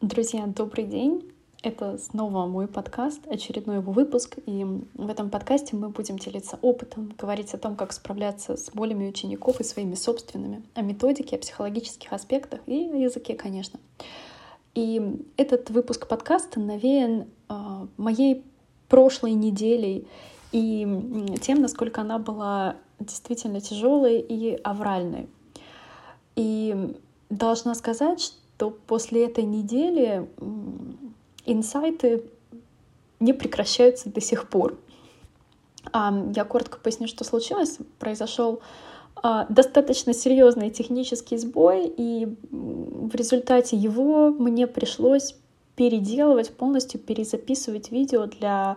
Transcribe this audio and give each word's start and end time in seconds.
Друзья, 0.00 0.46
добрый 0.46 0.86
день! 0.86 1.30
Это 1.62 1.98
снова 1.98 2.46
мой 2.46 2.66
подкаст, 2.66 3.20
очередной 3.28 3.76
его 3.76 3.92
выпуск. 3.92 4.38
И 4.46 4.64
в 4.94 5.10
этом 5.10 5.28
подкасте 5.28 5.76
мы 5.76 5.90
будем 5.90 6.16
делиться 6.16 6.58
опытом, 6.62 7.12
говорить 7.18 7.52
о 7.52 7.58
том, 7.58 7.76
как 7.76 7.92
справляться 7.92 8.56
с 8.56 8.70
болями 8.70 9.06
учеников 9.06 9.60
и 9.60 9.64
своими 9.64 9.94
собственными, 9.94 10.62
о 10.74 10.80
методике, 10.80 11.36
о 11.36 11.38
психологических 11.38 12.14
аспектах 12.14 12.60
и 12.64 12.88
о 12.90 12.96
языке, 12.96 13.34
конечно. 13.34 13.78
И 14.74 15.22
этот 15.36 15.68
выпуск 15.68 16.08
подкаста 16.08 16.60
навеян 16.60 17.26
э, 17.50 17.86
моей 17.98 18.42
прошлой 18.88 19.32
неделей 19.32 20.08
и 20.50 21.36
тем, 21.42 21.60
насколько 21.60 22.00
она 22.00 22.18
была 22.18 22.76
действительно 23.00 23.60
тяжелой 23.60 24.18
и 24.18 24.58
авральной. 24.64 25.28
И 26.36 26.96
должна 27.28 27.74
сказать, 27.74 28.32
то 28.60 28.68
после 28.68 29.24
этой 29.24 29.44
недели 29.44 30.28
инсайты 31.46 32.24
не 33.18 33.32
прекращаются 33.32 34.10
до 34.10 34.20
сих 34.20 34.50
пор. 34.50 34.78
Я 35.94 36.44
коротко 36.46 36.78
поясню, 36.78 37.06
что 37.06 37.24
случилось. 37.24 37.78
Произошел 37.98 38.60
а, 39.16 39.46
достаточно 39.48 40.12
серьезный 40.12 40.68
технический 40.68 41.38
сбой, 41.38 41.90
и 41.96 42.36
в 42.50 43.14
результате 43.14 43.78
его 43.78 44.28
мне 44.28 44.66
пришлось 44.66 45.36
переделывать, 45.74 46.54
полностью 46.54 47.00
перезаписывать 47.00 47.90
видео 47.90 48.26
для 48.26 48.76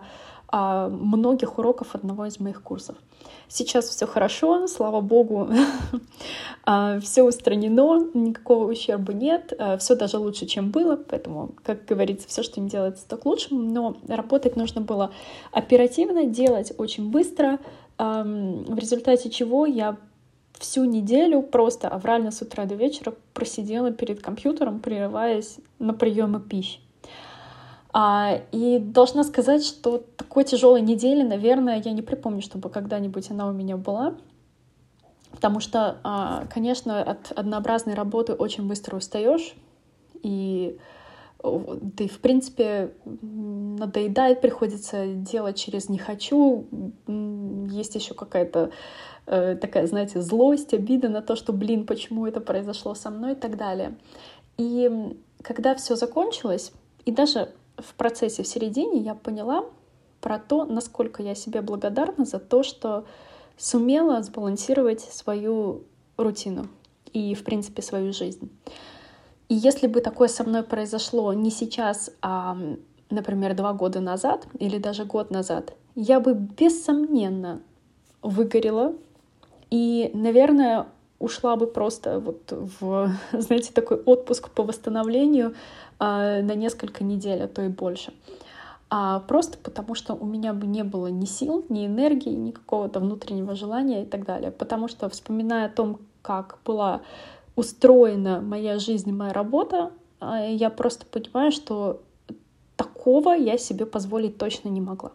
многих 0.52 1.58
уроков 1.58 1.94
одного 1.94 2.26
из 2.26 2.38
моих 2.38 2.62
курсов. 2.62 2.96
Сейчас 3.48 3.88
все 3.88 4.06
хорошо, 4.06 4.66
слава 4.66 5.00
богу, 5.00 5.48
а, 6.64 7.00
все 7.00 7.22
устранено, 7.22 8.08
никакого 8.14 8.70
ущерба 8.70 9.12
нет, 9.12 9.52
а, 9.58 9.76
все 9.78 9.94
даже 9.96 10.18
лучше, 10.18 10.46
чем 10.46 10.70
было, 10.70 10.96
поэтому, 10.96 11.54
как 11.62 11.84
говорится, 11.84 12.28
все, 12.28 12.42
что 12.42 12.60
не 12.60 12.68
делается, 12.68 13.06
так 13.08 13.26
лучше, 13.26 13.54
но 13.54 13.96
работать 14.08 14.56
нужно 14.56 14.80
было 14.80 15.12
оперативно, 15.52 16.24
делать 16.24 16.72
очень 16.78 17.10
быстро, 17.10 17.58
в 17.96 18.76
результате 18.76 19.30
чего 19.30 19.66
я 19.66 19.96
всю 20.58 20.84
неделю 20.84 21.42
просто 21.42 21.88
аврально 21.88 22.30
с 22.30 22.42
утра 22.42 22.64
до 22.64 22.74
вечера 22.74 23.14
просидела 23.32 23.92
перед 23.92 24.20
компьютером, 24.20 24.80
прерываясь 24.80 25.58
на 25.78 25.94
приемы 25.94 26.40
пищи. 26.40 26.83
А, 27.96 28.40
и 28.50 28.80
должна 28.80 29.22
сказать, 29.22 29.64
что 29.64 29.98
такой 30.16 30.42
тяжелой 30.42 30.80
недели, 30.80 31.22
наверное, 31.22 31.80
я 31.82 31.92
не 31.92 32.02
припомню, 32.02 32.42
чтобы 32.42 32.68
когда-нибудь 32.68 33.30
она 33.30 33.48
у 33.48 33.52
меня 33.52 33.76
была. 33.76 34.16
Потому 35.30 35.60
что, 35.60 35.98
а, 36.02 36.44
конечно, 36.52 37.00
от 37.00 37.30
однообразной 37.30 37.94
работы 37.94 38.32
очень 38.32 38.66
быстро 38.66 38.96
устаешь. 38.96 39.54
И 40.24 40.76
ты, 41.96 42.08
в 42.08 42.18
принципе, 42.18 42.94
надоедает, 43.04 44.40
приходится 44.40 45.06
делать 45.06 45.56
через 45.56 45.88
«не 45.88 45.98
хочу». 45.98 46.66
Есть 47.06 47.94
еще 47.94 48.14
какая-то 48.14 48.70
э, 49.26 49.54
такая, 49.60 49.86
знаете, 49.86 50.20
злость, 50.20 50.74
обида 50.74 51.10
на 51.10 51.22
то, 51.22 51.36
что, 51.36 51.52
блин, 51.52 51.86
почему 51.86 52.26
это 52.26 52.40
произошло 52.40 52.94
со 52.94 53.10
мной 53.10 53.32
и 53.32 53.36
так 53.36 53.56
далее. 53.56 53.94
И 54.56 54.90
когда 55.42 55.74
все 55.74 55.94
закончилось, 55.94 56.72
и 57.04 57.12
даже 57.12 57.50
в 57.76 57.94
процессе 57.94 58.42
в 58.42 58.46
середине 58.46 59.00
я 59.00 59.14
поняла 59.14 59.64
про 60.20 60.38
то, 60.38 60.64
насколько 60.64 61.22
я 61.22 61.34
себе 61.34 61.60
благодарна 61.60 62.24
за 62.24 62.38
то, 62.38 62.62
что 62.62 63.04
сумела 63.56 64.22
сбалансировать 64.22 65.00
свою 65.00 65.82
рутину 66.16 66.66
и, 67.12 67.34
в 67.34 67.44
принципе, 67.44 67.82
свою 67.82 68.12
жизнь. 68.12 68.50
И 69.48 69.54
если 69.54 69.86
бы 69.86 70.00
такое 70.00 70.28
со 70.28 70.44
мной 70.44 70.62
произошло 70.62 71.32
не 71.32 71.50
сейчас, 71.50 72.10
а, 72.22 72.56
например, 73.10 73.54
два 73.54 73.72
года 73.72 74.00
назад 74.00 74.46
или 74.58 74.78
даже 74.78 75.04
год 75.04 75.30
назад, 75.30 75.74
я 75.94 76.20
бы 76.20 76.34
бессомненно 76.34 77.60
выгорела 78.22 78.94
и, 79.70 80.10
наверное, 80.14 80.86
ушла 81.24 81.56
бы 81.56 81.66
просто 81.66 82.20
вот 82.20 82.52
в, 82.80 83.10
знаете, 83.32 83.72
такой 83.72 83.96
отпуск 83.96 84.50
по 84.50 84.62
восстановлению 84.62 85.54
а, 85.98 86.42
на 86.42 86.54
несколько 86.54 87.02
недель, 87.02 87.42
а 87.42 87.48
то 87.48 87.62
и 87.62 87.68
больше. 87.68 88.12
А 88.90 89.20
просто 89.20 89.58
потому, 89.58 89.94
что 89.94 90.14
у 90.14 90.26
меня 90.26 90.52
бы 90.52 90.66
не 90.66 90.84
было 90.84 91.08
ни 91.08 91.24
сил, 91.24 91.64
ни 91.68 91.86
энергии, 91.86 92.28
ни 92.28 92.50
какого-то 92.50 93.00
внутреннего 93.00 93.56
желания 93.56 94.02
и 94.02 94.06
так 94.06 94.24
далее. 94.24 94.50
Потому 94.50 94.88
что, 94.88 95.08
вспоминая 95.08 95.66
о 95.66 95.70
том, 95.70 95.98
как 96.22 96.58
была 96.64 97.00
устроена 97.56 98.40
моя 98.40 98.78
жизнь, 98.78 99.10
моя 99.12 99.32
работа, 99.32 99.90
а, 100.20 100.46
я 100.46 100.70
просто 100.70 101.06
понимаю, 101.06 101.52
что 101.52 102.02
такого 102.76 103.32
я 103.32 103.58
себе 103.58 103.86
позволить 103.86 104.38
точно 104.38 104.68
не 104.68 104.80
могла. 104.80 105.12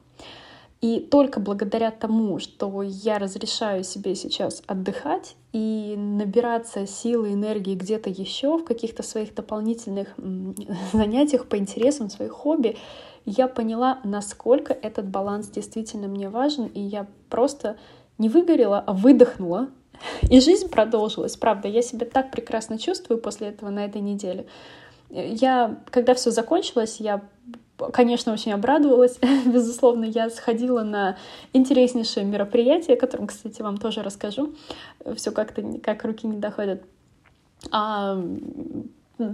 И 0.81 1.01
только 1.01 1.41
благодаря 1.41 1.91
тому, 1.91 2.39
что 2.39 2.81
я 2.83 3.19
разрешаю 3.19 3.83
себе 3.83 4.15
сейчас 4.15 4.63
отдыхать 4.65 5.35
и 5.51 5.95
набираться 5.97 6.87
силы, 6.87 7.33
энергии 7.33 7.75
где-то 7.75 8.09
еще 8.09 8.57
в 8.57 8.63
каких-то 8.63 9.03
своих 9.03 9.35
дополнительных 9.35 10.07
занятиях 10.93 11.47
по 11.47 11.57
интересам, 11.57 12.09
своих 12.09 12.31
хобби, 12.31 12.77
я 13.25 13.47
поняла, 13.49 13.99
насколько 14.05 14.71
этот 14.71 15.07
баланс 15.07 15.49
действительно 15.49 16.07
мне 16.07 16.29
важен, 16.29 16.67
и 16.67 16.79
я 16.79 17.07
просто 17.29 17.77
не 18.17 18.29
выгорела, 18.29 18.79
а 18.79 18.93
выдохнула, 18.93 19.67
и 20.29 20.39
жизнь 20.39 20.69
продолжилась. 20.69 21.35
Правда, 21.35 21.67
я 21.67 21.81
себя 21.81 22.05
так 22.05 22.31
прекрасно 22.31 22.79
чувствую 22.79 23.19
после 23.19 23.49
этого 23.49 23.69
на 23.69 23.83
этой 23.83 24.01
неделе. 24.01 24.45
Я, 25.09 25.81
когда 25.89 26.13
все 26.13 26.31
закончилось, 26.31 26.97
я 26.99 27.21
конечно, 27.91 28.33
очень 28.33 28.51
обрадовалась. 28.53 29.19
Безусловно, 29.45 30.05
я 30.05 30.29
сходила 30.29 30.83
на 30.83 31.17
интереснейшее 31.53 32.25
мероприятие, 32.25 32.97
о 32.97 32.99
котором, 32.99 33.27
кстати, 33.27 33.61
вам 33.61 33.77
тоже 33.77 34.03
расскажу. 34.03 34.53
Все 35.15 35.31
как-то 35.31 35.63
как 35.83 36.03
руки 36.03 36.27
не 36.27 36.37
доходят. 36.37 36.83
А, 37.71 38.21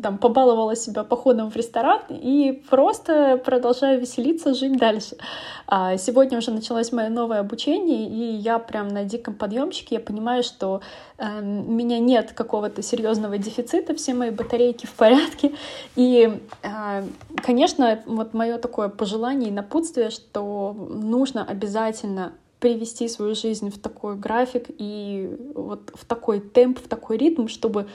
там 0.02 0.18
побаловала 0.18 0.76
себя 0.76 1.04
походом 1.04 1.52
в 1.52 1.56
ресторан 1.56 2.02
и 2.10 2.64
просто 2.70 3.38
продолжаю 3.38 4.02
веселиться, 4.02 4.54
жить 4.54 4.78
дальше. 4.78 5.16
А 5.68 5.98
сегодня 5.98 6.40
уже 6.40 6.52
началось 6.52 6.92
мое 6.92 7.10
новое 7.10 7.40
обучение, 7.40 8.08
и 8.08 8.36
я 8.36 8.58
прям 8.58 8.88
на 8.88 9.04
диком 9.04 9.36
подъемчике. 9.36 9.96
Я 9.96 10.02
понимаю, 10.02 10.44
что 10.44 10.82
э, 11.18 11.42
меня 11.42 12.00
нет 12.00 12.34
какого-то 12.34 12.82
серьезного 12.82 13.38
дефицита, 13.38 13.94
все 13.94 14.16
мои 14.16 14.32
батарейки 14.32 14.88
в 14.88 14.94
порядке. 14.94 15.54
И, 15.96 16.40
э, 16.64 17.04
конечно, 17.44 18.00
вот 18.08 18.34
мое 18.34 18.58
такое 18.58 18.90
пожелание 18.90 19.50
и 19.50 19.54
напутствие, 19.54 20.10
что 20.10 20.74
нужно 20.74 21.46
обязательно 21.46 22.34
привести 22.60 23.08
свою 23.08 23.36
жизнь 23.36 23.70
в 23.70 23.80
такой 23.80 24.16
график 24.16 24.66
и 24.70 25.30
вот 25.54 25.92
в 25.94 26.06
такой 26.06 26.40
темп, 26.40 26.80
в 26.80 26.88
такой 26.88 27.18
ритм, 27.18 27.48
чтобы 27.48 27.88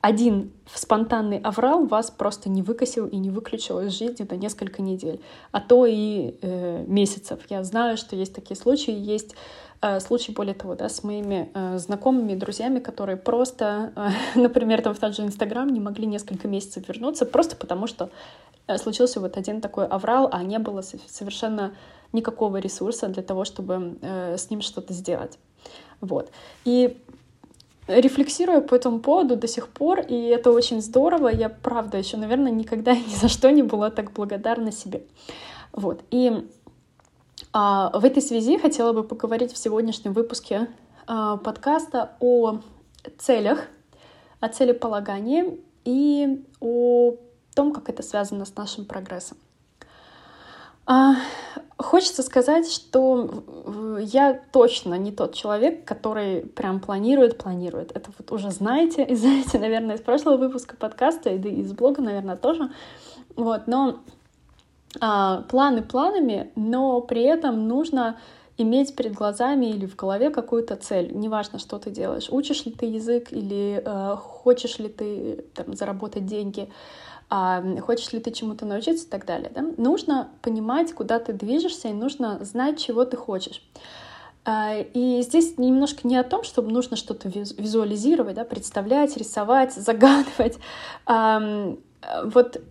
один 0.00 0.52
спонтанный 0.72 1.38
аврал 1.38 1.86
вас 1.86 2.10
просто 2.10 2.48
не 2.48 2.62
выкосил 2.62 3.06
и 3.06 3.16
не 3.16 3.30
выключил 3.30 3.80
из 3.80 3.92
жизни 3.92 4.26
на 4.28 4.34
несколько 4.36 4.80
недель, 4.80 5.20
а 5.50 5.60
то 5.60 5.86
и 5.86 6.36
э, 6.40 6.84
месяцев. 6.86 7.40
Я 7.48 7.64
знаю, 7.64 7.96
что 7.96 8.14
есть 8.14 8.34
такие 8.34 8.56
случаи, 8.56 8.92
есть 8.92 9.34
э, 9.80 9.98
случаи, 9.98 10.30
более 10.30 10.54
того, 10.54 10.76
да, 10.76 10.88
с 10.88 11.02
моими 11.02 11.50
э, 11.52 11.78
знакомыми, 11.78 12.34
друзьями, 12.34 12.78
которые 12.78 13.16
просто, 13.16 13.92
э, 13.96 14.10
например, 14.40 14.82
там 14.82 14.94
в 14.94 15.00
тот 15.00 15.16
же 15.16 15.22
Инстаграм 15.22 15.68
не 15.68 15.80
могли 15.80 16.06
несколько 16.06 16.46
месяцев 16.46 16.86
вернуться, 16.86 17.26
просто 17.26 17.56
потому 17.56 17.88
что 17.88 18.10
э, 18.68 18.78
случился 18.78 19.20
вот 19.20 19.36
один 19.36 19.60
такой 19.60 19.86
аврал, 19.86 20.28
а 20.30 20.44
не 20.44 20.60
было 20.60 20.82
совершенно 20.82 21.74
никакого 22.12 22.58
ресурса 22.58 23.08
для 23.08 23.22
того, 23.22 23.44
чтобы 23.44 23.98
э, 24.00 24.36
с 24.38 24.48
ним 24.48 24.60
что-то 24.62 24.92
сделать. 24.92 25.38
Вот. 26.00 26.30
И 26.64 27.02
рефлексирую 27.88 28.62
по 28.62 28.74
этому 28.74 29.00
поводу 29.00 29.36
до 29.36 29.48
сих 29.48 29.68
пор, 29.68 30.00
и 30.00 30.14
это 30.14 30.52
очень 30.52 30.80
здорово. 30.80 31.28
Я, 31.28 31.48
правда, 31.48 31.98
еще, 31.98 32.16
наверное, 32.16 32.52
никогда 32.52 32.94
ни 32.94 33.14
за 33.14 33.28
что 33.28 33.50
не 33.50 33.62
была 33.62 33.90
так 33.90 34.12
благодарна 34.12 34.70
себе. 34.70 35.02
Вот. 35.72 36.02
И 36.10 36.46
а, 37.52 37.90
в 37.98 38.04
этой 38.04 38.22
связи 38.22 38.58
хотела 38.58 38.92
бы 38.92 39.02
поговорить 39.02 39.52
в 39.52 39.58
сегодняшнем 39.58 40.12
выпуске 40.12 40.68
а, 41.06 41.36
подкаста 41.38 42.12
о 42.20 42.60
целях, 43.18 43.66
о 44.40 44.48
целеполагании 44.48 45.60
и 45.84 46.44
о 46.60 47.14
том, 47.54 47.72
как 47.72 47.88
это 47.88 48.02
связано 48.02 48.44
с 48.44 48.54
нашим 48.54 48.84
прогрессом. 48.84 49.38
А, 50.90 51.16
хочется 51.76 52.22
сказать, 52.22 52.66
что 52.66 53.44
я 54.00 54.40
точно 54.52 54.94
не 54.94 55.12
тот 55.12 55.34
человек, 55.34 55.84
который 55.84 56.40
прям 56.40 56.80
планирует, 56.80 57.36
планирует. 57.36 57.94
Это 57.94 58.10
вот 58.16 58.32
уже 58.32 58.50
знаете, 58.50 59.04
и 59.04 59.14
знаете, 59.14 59.58
наверное, 59.58 59.96
из 59.96 60.00
прошлого 60.00 60.38
выпуска 60.38 60.76
подкаста, 60.76 61.28
и 61.28 61.38
из 61.38 61.74
блога, 61.74 62.00
наверное, 62.00 62.36
тоже. 62.36 62.70
Вот, 63.36 63.66
но 63.66 63.98
а, 64.98 65.42
планы 65.42 65.82
планами, 65.82 66.50
но 66.56 67.02
при 67.02 67.22
этом 67.22 67.68
нужно 67.68 68.18
иметь 68.56 68.96
перед 68.96 69.12
глазами 69.12 69.66
или 69.66 69.84
в 69.84 69.94
голове 69.94 70.30
какую-то 70.30 70.74
цель. 70.76 71.12
Неважно, 71.14 71.58
что 71.58 71.78
ты 71.78 71.90
делаешь. 71.90 72.28
Учишь 72.30 72.64
ли 72.64 72.72
ты 72.72 72.86
язык 72.86 73.30
или 73.30 73.82
э, 73.84 74.16
хочешь 74.16 74.78
ли 74.78 74.88
ты 74.88 75.44
там, 75.54 75.76
заработать 75.76 76.24
деньги. 76.24 76.70
А, 77.30 77.62
хочешь 77.80 78.12
ли 78.12 78.20
ты 78.20 78.30
чему-то 78.30 78.64
научиться 78.66 79.06
и 79.06 79.08
так 79.08 79.26
далее. 79.26 79.50
Да? 79.54 79.62
Нужно 79.76 80.28
понимать, 80.42 80.92
куда 80.92 81.18
ты 81.18 81.32
движешься, 81.32 81.88
и 81.88 81.92
нужно 81.92 82.42
знать, 82.44 82.78
чего 82.78 83.04
ты 83.04 83.16
хочешь. 83.16 83.62
А, 84.44 84.76
и 84.78 85.22
здесь 85.22 85.58
немножко 85.58 86.06
не 86.08 86.16
о 86.16 86.24
том, 86.24 86.42
чтобы 86.42 86.70
нужно 86.70 86.96
что-то 86.96 87.28
визуализировать, 87.28 88.34
да, 88.34 88.44
представлять, 88.44 89.16
рисовать, 89.16 89.72
загадывать. 89.74 90.58
Вот 92.24 92.62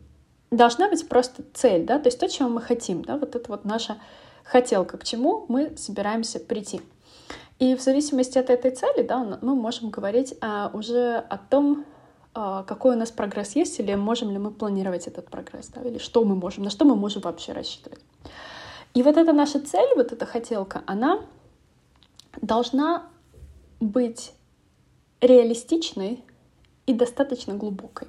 должна 0.50 0.90
быть 0.90 1.08
просто 1.08 1.44
цель, 1.54 1.86
да, 1.86 2.00
то 2.00 2.08
есть 2.08 2.20
то, 2.20 2.30
чего 2.30 2.50
мы 2.50 2.62
хотим, 2.62 3.04
да, 3.04 3.18
вот 3.18 3.36
это 3.36 3.52
вот 3.52 3.66
наша 3.66 3.98
хотелка, 4.44 4.98
к 4.98 5.04
чему 5.04 5.46
мы 5.50 5.76
собираемся 5.78 6.40
прийти. 6.40 6.82
И 7.60 7.76
в 7.76 7.82
зависимости 7.82 8.38
от 8.38 8.50
этой 8.50 8.72
цели, 8.72 9.02
да, 9.02 9.40
мы 9.42 9.56
можем 9.56 9.90
говорить 9.90 10.36
а, 10.42 10.70
уже 10.74 11.16
о 11.18 11.38
том, 11.38 11.86
а, 11.86 11.97
какой 12.68 12.96
у 12.96 13.00
нас 13.00 13.12
прогресс 13.12 13.56
есть, 13.56 13.80
или 13.80 13.96
можем 13.96 14.32
ли 14.32 14.38
мы 14.38 14.52
планировать 14.52 15.08
этот 15.08 15.30
прогресс, 15.30 15.68
да, 15.68 15.82
или 15.82 15.98
что 15.98 16.24
мы 16.24 16.36
можем, 16.36 16.64
на 16.64 16.70
что 16.70 16.86
мы 16.86 16.96
можем 16.96 17.22
вообще 17.22 17.54
рассчитывать. 17.54 18.00
И 18.94 19.04
вот 19.04 19.18
эта 19.18 19.34
наша 19.34 19.60
цель, 19.60 19.90
вот 19.96 20.12
эта 20.12 20.26
хотелка, 20.26 20.84
она 20.86 21.22
должна 22.42 23.08
быть 23.80 24.34
реалистичной 25.22 26.24
и 26.86 26.94
достаточно 26.94 27.56
глубокой. 27.56 28.08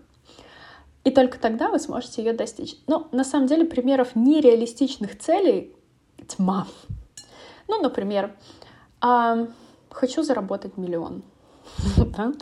И 1.04 1.10
только 1.10 1.38
тогда 1.38 1.70
вы 1.70 1.78
сможете 1.78 2.22
ее 2.22 2.32
достичь. 2.32 2.76
Но 2.86 3.08
на 3.12 3.24
самом 3.24 3.46
деле 3.46 3.64
примеров 3.64 4.14
нереалистичных 4.14 5.18
целей 5.18 5.74
тьма. 6.26 6.66
Ну, 7.66 7.80
например, 7.80 8.36
а, 9.00 9.46
хочу 9.90 10.22
заработать 10.22 10.76
миллион. 10.76 11.22
да? 12.16 12.32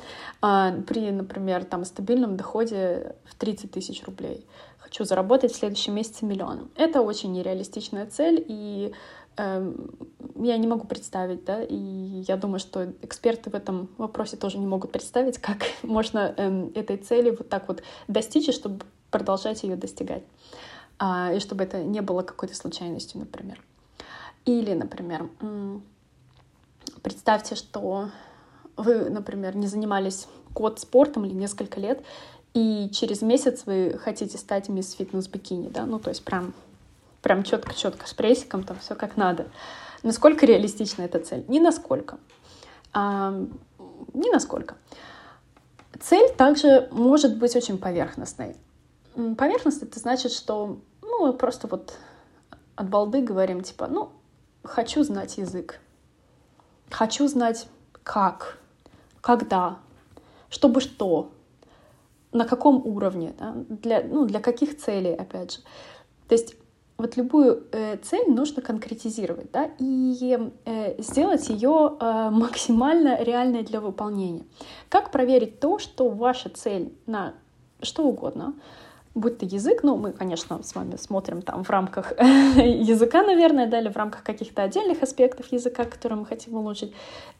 а, 0.40 0.72
при, 0.86 1.10
например, 1.10 1.64
там, 1.64 1.84
стабильном 1.84 2.36
доходе 2.36 3.16
в 3.24 3.34
30 3.34 3.70
тысяч 3.70 4.02
рублей. 4.04 4.46
Хочу 4.78 5.04
заработать 5.04 5.52
в 5.52 5.56
следующем 5.56 5.94
месяце 5.94 6.24
миллион. 6.24 6.70
Это 6.76 7.02
очень 7.02 7.32
нереалистичная 7.32 8.06
цель, 8.06 8.44
и 8.46 8.92
э, 9.36 9.72
я 10.36 10.56
не 10.56 10.66
могу 10.66 10.86
представить, 10.86 11.44
да, 11.44 11.62
и 11.62 11.74
я 11.74 12.36
думаю, 12.36 12.60
что 12.60 12.92
эксперты 13.02 13.50
в 13.50 13.54
этом 13.54 13.88
вопросе 13.98 14.36
тоже 14.36 14.58
не 14.58 14.66
могут 14.66 14.92
представить, 14.92 15.38
как 15.38 15.58
можно 15.82 16.34
э, 16.36 16.70
этой 16.74 16.98
цели 16.98 17.30
вот 17.30 17.48
так 17.48 17.68
вот 17.68 17.82
достичь, 18.06 18.54
чтобы 18.54 18.84
продолжать 19.10 19.62
ее 19.62 19.76
достигать, 19.76 20.22
а, 20.98 21.32
и 21.32 21.40
чтобы 21.40 21.64
это 21.64 21.82
не 21.82 22.00
было 22.00 22.22
какой-то 22.22 22.54
случайностью, 22.54 23.20
например. 23.20 23.60
Или, 24.44 24.74
например, 24.74 25.28
представьте, 27.02 27.56
что 27.56 28.10
вы, 28.76 29.10
например, 29.10 29.56
не 29.56 29.66
занимались 29.66 30.26
код 30.54 30.80
спортом 30.80 31.24
или 31.24 31.34
несколько 31.34 31.80
лет, 31.80 32.02
и 32.54 32.88
через 32.90 33.22
месяц 33.22 33.64
вы 33.66 33.98
хотите 34.02 34.38
стать 34.38 34.68
мисс 34.68 34.92
фитнес 34.92 35.28
бикини, 35.28 35.68
да, 35.68 35.84
ну 35.84 35.98
то 35.98 36.08
есть 36.08 36.24
прям, 36.24 36.54
прям 37.20 37.42
четко-четко 37.42 38.08
с 38.08 38.14
прессиком, 38.14 38.64
там 38.64 38.78
все 38.78 38.94
как 38.94 39.16
надо. 39.16 39.48
Насколько 40.02 40.46
реалистична 40.46 41.02
эта 41.02 41.18
цель? 41.18 41.44
Ни 41.48 41.58
насколько. 41.58 42.18
А, 42.92 43.32
ни 44.14 44.30
насколько. 44.30 44.76
Цель 46.00 46.32
также 46.34 46.88
может 46.90 47.36
быть 47.36 47.56
очень 47.56 47.78
поверхностной. 47.78 48.56
Поверхность 49.36 49.82
это 49.82 49.98
значит, 49.98 50.32
что 50.32 50.78
ну, 51.02 51.26
мы 51.26 51.32
просто 51.32 51.68
вот 51.68 51.94
от 52.74 52.88
балды 52.88 53.22
говорим, 53.22 53.62
типа, 53.62 53.86
ну, 53.86 54.10
хочу 54.62 55.02
знать 55.02 55.38
язык, 55.38 55.80
хочу 56.90 57.26
знать 57.28 57.68
как, 58.02 58.58
когда, 59.26 59.78
чтобы 60.50 60.80
что, 60.80 61.32
на 62.30 62.44
каком 62.44 62.86
уровне, 62.86 63.34
да, 63.40 63.54
для, 63.68 64.04
ну, 64.04 64.24
для 64.24 64.38
каких 64.38 64.78
целей, 64.78 65.14
опять 65.14 65.54
же. 65.54 65.58
То 66.28 66.36
есть 66.36 66.54
вот 66.96 67.16
любую 67.16 67.64
э, 67.72 67.96
цель 67.96 68.30
нужно 68.30 68.62
конкретизировать, 68.62 69.50
да, 69.50 69.70
и 69.80 70.38
э, 70.64 71.02
сделать 71.02 71.48
ее 71.48 71.96
э, 71.98 72.30
максимально 72.30 73.20
реальной 73.20 73.64
для 73.64 73.80
выполнения. 73.80 74.44
Как 74.88 75.10
проверить 75.10 75.58
то, 75.58 75.80
что 75.80 76.08
ваша 76.08 76.48
цель 76.48 76.92
на 77.06 77.34
что 77.82 78.04
угодно, 78.04 78.54
будь 79.16 79.38
то 79.38 79.46
язык, 79.46 79.82
ну, 79.82 79.96
мы, 79.96 80.12
конечно, 80.12 80.62
с 80.62 80.74
вами 80.74 80.96
смотрим 80.96 81.40
там 81.40 81.64
в 81.64 81.70
рамках 81.70 82.12
языка, 82.20 83.22
наверное, 83.22 83.66
да, 83.66 83.80
или 83.80 83.88
в 83.88 83.96
рамках 83.96 84.22
каких-то 84.22 84.62
отдельных 84.62 85.02
аспектов 85.02 85.50
языка, 85.50 85.84
которые 85.86 86.20
мы 86.20 86.26
хотим 86.26 86.54
улучшить. 86.54 86.92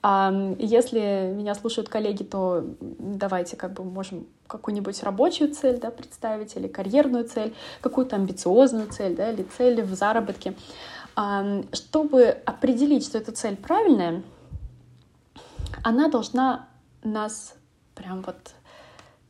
А 0.03 0.33
если 0.59 1.33
меня 1.37 1.55
слушают 1.55 1.91
коллеги, 1.91 2.23
то 2.23 2.65
давайте 2.81 3.57
как 3.57 3.75
бы 3.75 3.85
можем 3.85 4.27
какую-нибудь 4.47 5.03
рабочую 5.03 5.53
цель, 5.53 5.79
да, 5.79 5.91
представить, 5.91 6.57
или 6.57 6.67
карьерную 6.67 7.25
цель, 7.25 7.55
какую-то 7.83 8.17
амбициозную 8.17 8.89
цель, 8.89 9.15
да, 9.15 9.31
или 9.31 9.43
цель 9.43 9.83
в 9.83 9.95
заработке. 9.95 10.55
Чтобы 11.73 12.39
определить, 12.47 13.05
что 13.05 13.19
эта 13.19 13.33
цель 13.33 13.57
правильная, 13.57 14.23
она 15.83 16.09
должна 16.09 16.69
нас 17.03 17.55
прям 17.95 18.23
вот 18.23 18.55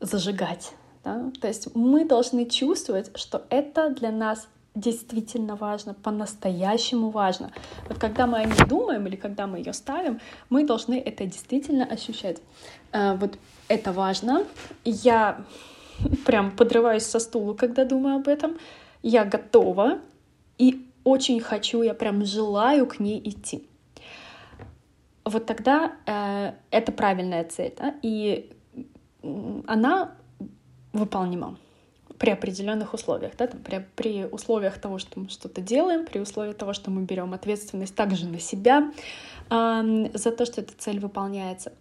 зажигать, 0.00 0.72
да? 1.06 1.30
То 1.40 1.46
есть 1.46 1.74
мы 1.76 2.04
должны 2.04 2.46
чувствовать, 2.46 3.16
что 3.16 3.44
это 3.48 3.90
для 3.90 4.10
нас 4.10 4.48
действительно 4.74 5.54
важно, 5.56 5.94
по-настоящему 5.94 7.10
важно. 7.10 7.52
Вот 7.88 7.98
когда 7.98 8.26
мы 8.26 8.38
о 8.38 8.44
ней 8.44 8.66
думаем 8.68 9.06
или 9.06 9.16
когда 9.16 9.46
мы 9.46 9.58
ее 9.58 9.72
ставим, 9.72 10.20
мы 10.50 10.66
должны 10.66 10.98
это 10.98 11.24
действительно 11.24 11.84
ощущать. 11.84 12.42
А, 12.92 13.14
вот 13.14 13.38
это 13.68 13.92
важно. 13.92 14.44
Я 14.84 15.44
прям 16.26 16.50
подрываюсь 16.50 17.04
со 17.04 17.20
стула, 17.20 17.54
когда 17.54 17.84
думаю 17.84 18.16
об 18.16 18.28
этом. 18.28 18.58
Я 19.02 19.24
готова 19.24 20.00
и 20.58 20.86
очень 21.04 21.40
хочу, 21.40 21.82
я 21.82 21.94
прям 21.94 22.24
желаю 22.24 22.86
к 22.86 22.98
ней 22.98 23.20
идти. 23.24 23.64
Вот 25.24 25.46
тогда 25.46 25.92
э, 26.06 26.52
это 26.70 26.92
правильная 26.92 27.44
цель, 27.44 27.74
да? 27.78 27.94
и 28.02 28.52
она 29.66 30.16
выполнимо 30.96 31.56
при 32.18 32.30
определенных 32.30 32.94
условиях, 32.94 33.32
да, 33.36 33.46
там, 33.46 33.60
при, 33.60 33.86
при 33.94 34.24
условиях 34.24 34.78
того, 34.78 34.98
что 34.98 35.20
мы 35.20 35.28
что-то 35.28 35.60
делаем, 35.60 36.06
при 36.06 36.18
условии 36.18 36.52
того, 36.52 36.72
что 36.72 36.90
мы 36.90 37.02
берем 37.02 37.34
ответственность 37.34 37.94
также 37.94 38.26
на 38.26 38.40
себя 38.40 38.92
э, 39.50 40.08
за 40.14 40.30
то, 40.30 40.46
что 40.46 40.60
эта 40.60 40.72
цель 40.78 40.98
выполняется. 40.98 41.72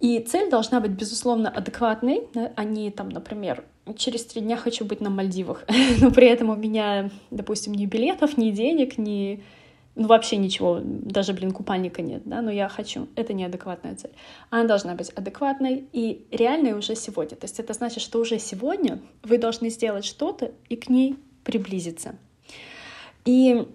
И 0.00 0.18
цель 0.18 0.50
должна 0.50 0.80
быть, 0.80 0.90
безусловно, 0.90 1.48
адекватной, 1.48 2.22
да, 2.34 2.52
а 2.56 2.64
не 2.64 2.90
там, 2.90 3.08
например, 3.08 3.64
через 3.96 4.24
три 4.24 4.42
дня 4.42 4.56
хочу 4.56 4.84
быть 4.84 5.00
на 5.00 5.10
Мальдивах, 5.10 5.64
но 6.00 6.10
при 6.10 6.26
этом 6.26 6.50
у 6.50 6.56
меня, 6.56 7.10
допустим, 7.30 7.72
ни 7.72 7.86
билетов, 7.86 8.36
ни 8.36 8.50
денег, 8.50 8.98
ни 8.98 9.42
ну, 9.94 10.06
вообще 10.06 10.36
ничего, 10.36 10.80
даже, 10.82 11.34
блин, 11.34 11.52
купальника 11.52 12.00
нет, 12.00 12.22
да, 12.24 12.40
но 12.40 12.50
я 12.50 12.68
хочу. 12.68 13.08
Это 13.14 13.34
неадекватная 13.34 13.94
цель. 13.94 14.12
Она 14.48 14.64
должна 14.64 14.94
быть 14.94 15.10
адекватной 15.10 15.86
и 15.92 16.26
реальной 16.30 16.72
уже 16.72 16.94
сегодня. 16.94 17.36
То 17.36 17.44
есть 17.44 17.60
это 17.60 17.74
значит, 17.74 18.02
что 18.02 18.18
уже 18.18 18.38
сегодня 18.38 19.00
вы 19.22 19.36
должны 19.36 19.68
сделать 19.68 20.06
что-то 20.06 20.52
и 20.70 20.76
к 20.76 20.88
ней 20.88 21.16
приблизиться. 21.44 22.16
И 23.26 23.68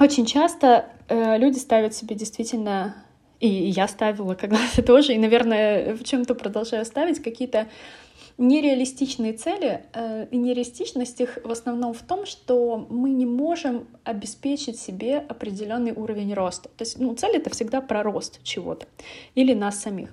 очень 0.00 0.26
часто 0.26 0.86
э, 1.08 1.38
люди 1.38 1.58
ставят 1.58 1.94
себе 1.94 2.16
действительно, 2.16 2.96
и 3.38 3.48
я 3.48 3.86
ставила 3.86 4.34
когда-то 4.34 4.82
тоже, 4.82 5.14
и, 5.14 5.18
наверное, 5.18 5.94
в 5.94 6.02
чем-то 6.02 6.34
продолжаю 6.34 6.84
ставить 6.84 7.22
какие-то 7.22 7.68
нереалистичные 8.38 9.32
цели, 9.32 9.84
э, 9.94 10.26
и 10.30 10.36
нереалистичность 10.36 11.20
их 11.20 11.38
в 11.42 11.50
основном 11.50 11.94
в 11.94 12.02
том, 12.02 12.26
что 12.26 12.86
мы 12.90 13.10
не 13.10 13.26
можем 13.26 13.86
обеспечить 14.04 14.78
себе 14.78 15.18
определенный 15.18 15.92
уровень 15.92 16.34
роста. 16.34 16.68
То 16.76 16.82
есть, 16.82 16.98
ну, 16.98 17.14
цель— 17.14 17.36
это 17.38 17.50
всегда 17.50 17.80
про 17.80 18.02
рост 18.02 18.42
чего-то 18.42 18.86
или 19.34 19.54
нас 19.54 19.80
самих. 19.80 20.10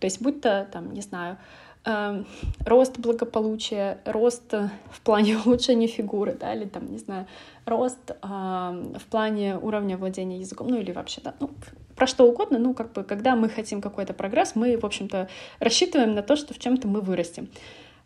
То 0.00 0.06
есть, 0.06 0.20
будь 0.20 0.40
то, 0.40 0.68
там, 0.72 0.92
не 0.92 1.02
знаю, 1.02 1.38
э, 1.84 2.24
рост 2.66 2.98
благополучия, 2.98 3.98
рост 4.04 4.52
в 4.52 5.00
плане 5.04 5.38
улучшения 5.44 5.86
фигуры, 5.86 6.36
да, 6.38 6.54
или 6.54 6.64
там, 6.64 6.90
не 6.90 6.98
знаю, 6.98 7.26
рост 7.64 8.10
э, 8.10 8.14
в 8.22 9.06
плане 9.10 9.56
уровня 9.58 9.96
владения 9.96 10.38
языком, 10.38 10.68
ну 10.68 10.78
или 10.78 10.92
вообще, 10.92 11.20
да, 11.22 11.34
ну, 11.40 11.50
про 11.96 12.06
что 12.06 12.24
угодно, 12.24 12.58
ну, 12.58 12.74
как 12.74 12.92
бы, 12.92 13.04
когда 13.04 13.36
мы 13.36 13.48
хотим 13.48 13.80
какой-то 13.80 14.14
прогресс, 14.14 14.54
мы, 14.54 14.78
в 14.78 14.84
общем-то, 14.84 15.28
рассчитываем 15.60 16.14
на 16.14 16.22
то, 16.22 16.36
что 16.36 16.54
в 16.54 16.58
чем-то 16.58 16.88
мы 16.88 17.00
вырастем, 17.00 17.48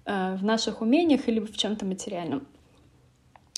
э, 0.05 0.37
в 0.37 0.45
наших 0.45 0.83
умениях 0.83 1.29
или 1.29 1.41
в 1.41 1.57
чем-то 1.57 1.87
материальном. 1.87 2.47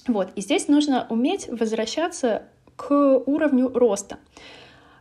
Вот, 0.07 0.31
и 0.37 0.40
здесь 0.40 0.69
нужно 0.69 1.07
уметь 1.11 1.49
возвращаться 1.49 2.45
к 2.76 2.93
уровню 3.26 3.69
роста 3.69 4.19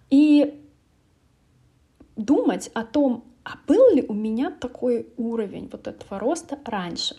и 0.10 0.62
думать 2.16 2.70
о 2.74 2.84
том, 2.84 3.24
а 3.44 3.52
был 3.68 3.96
ли 3.96 4.04
у 4.08 4.14
меня 4.14 4.52
такой 4.52 5.08
уровень 5.16 5.70
вот 5.72 5.88
этого 5.88 6.20
роста 6.20 6.60
раньше. 6.66 7.16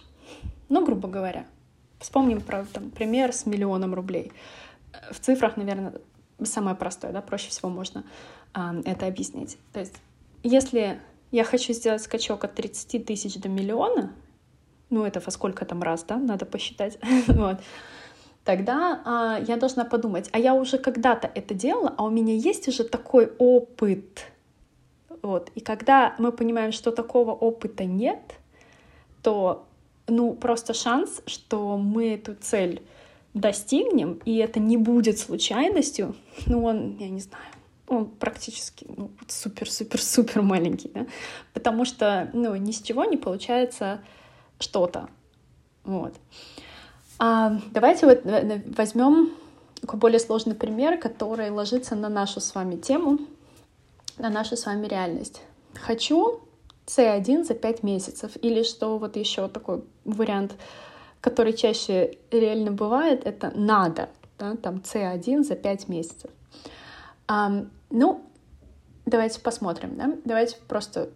Ну, 0.69 0.85
грубо 0.85 1.09
говоря, 1.09 1.47
вспомним 1.99 2.41
про 2.41 2.65
там, 2.65 2.91
пример 2.91 3.33
с 3.33 3.47
миллионом 3.47 3.95
рублей. 3.95 4.33
В 5.11 5.21
цифрах, 5.21 5.57
наверное, 5.57 5.95
самое 6.43 6.77
простое, 6.77 7.13
да, 7.13 7.21
проще 7.21 7.51
всего 7.51 7.69
можно 7.69 8.05
а, 8.55 8.75
это 8.85 9.07
объяснить. 9.07 9.59
То 9.73 9.81
есть, 9.81 9.95
если 10.43 11.01
я 11.31 11.45
хочу 11.45 11.73
сделать 11.73 12.03
скачок 12.03 12.45
от 12.45 12.55
30 12.55 13.05
тысяч 13.05 13.37
до 13.37 13.49
миллиона, 13.49 14.13
ну 14.91 15.05
это 15.05 15.21
во 15.21 15.31
сколько 15.31 15.65
там 15.65 15.83
раз, 15.83 16.05
да, 16.05 16.17
надо 16.17 16.47
посчитать, 16.47 16.99
вот, 17.27 17.59
тогда 18.45 19.03
а, 19.05 19.41
я 19.47 19.57
должна 19.57 19.85
подумать, 19.85 20.29
а 20.33 20.39
я 20.39 20.55
уже 20.55 20.79
когда-то 20.79 21.31
это 21.35 21.55
делала, 21.55 21.95
а 21.97 22.05
у 22.05 22.11
меня 22.11 22.35
есть 22.35 22.69
уже 22.69 22.85
такой 22.85 23.33
опыт, 23.39 24.27
вот, 25.23 25.51
и 25.55 25.61
когда 25.61 26.15
мы 26.19 26.33
понимаем, 26.33 26.73
что 26.73 26.91
такого 26.91 27.33
опыта 27.33 27.85
нет, 27.85 28.21
то, 29.23 29.68
ну, 30.09 30.35
просто 30.35 30.75
шанс, 30.75 31.23
что 31.27 31.77
мы 31.77 32.15
эту 32.15 32.35
цель 32.35 32.83
достигнем, 33.35 34.21
и 34.25 34.37
это 34.37 34.61
не 34.61 34.77
будет 34.77 35.19
случайностью, 35.19 36.17
ну, 36.47 36.65
он, 36.65 36.97
я 36.99 37.09
не 37.09 37.21
знаю, 37.21 37.45
он 37.87 38.07
практически 38.07 38.87
ну, 38.97 39.11
супер-супер-супер 39.27 40.43
маленький, 40.43 40.91
да? 40.93 41.07
потому 41.55 41.85
что 41.85 42.31
ну, 42.33 42.55
ни 42.57 42.73
с 42.73 42.83
чего 42.83 43.05
не 43.05 43.17
получается 43.17 44.01
что-то. 44.59 45.09
Вот. 45.85 46.15
А 47.19 47.59
давайте 47.71 48.07
вот 48.07 48.21
возьмем 48.77 49.33
такой 49.81 49.99
более 49.99 50.21
сложный 50.21 50.55
пример, 50.55 50.99
который 50.99 51.51
ложится 51.51 51.95
на 51.95 52.09
нашу 52.09 52.41
с 52.41 52.55
вами 52.55 52.77
тему, 52.77 53.19
на 54.19 54.29
нашу 54.29 54.57
с 54.57 54.67
вами 54.67 54.87
реальность. 54.87 55.41
Хочу 55.75 56.41
C1 56.89 57.45
за 57.45 57.55
5 57.55 57.83
месяцев, 57.83 58.33
или 58.41 58.63
что 58.63 58.99
вот 58.99 59.17
еще 59.17 59.49
такой 59.49 59.85
вариант, 60.05 60.55
который 61.21 61.53
чаще 61.53 62.19
реально 62.31 62.73
бывает, 62.73 63.27
это 63.27 63.53
надо, 63.55 64.09
да, 64.39 64.57
там 64.57 64.77
C1 64.77 65.45
за 65.45 65.55
5 65.55 65.89
месяцев. 65.89 66.31
А, 67.27 67.67
ну, 67.91 68.25
давайте 69.05 69.41
посмотрим, 69.41 69.97
да? 69.97 70.17
Давайте 70.25 70.57
просто 70.67 71.11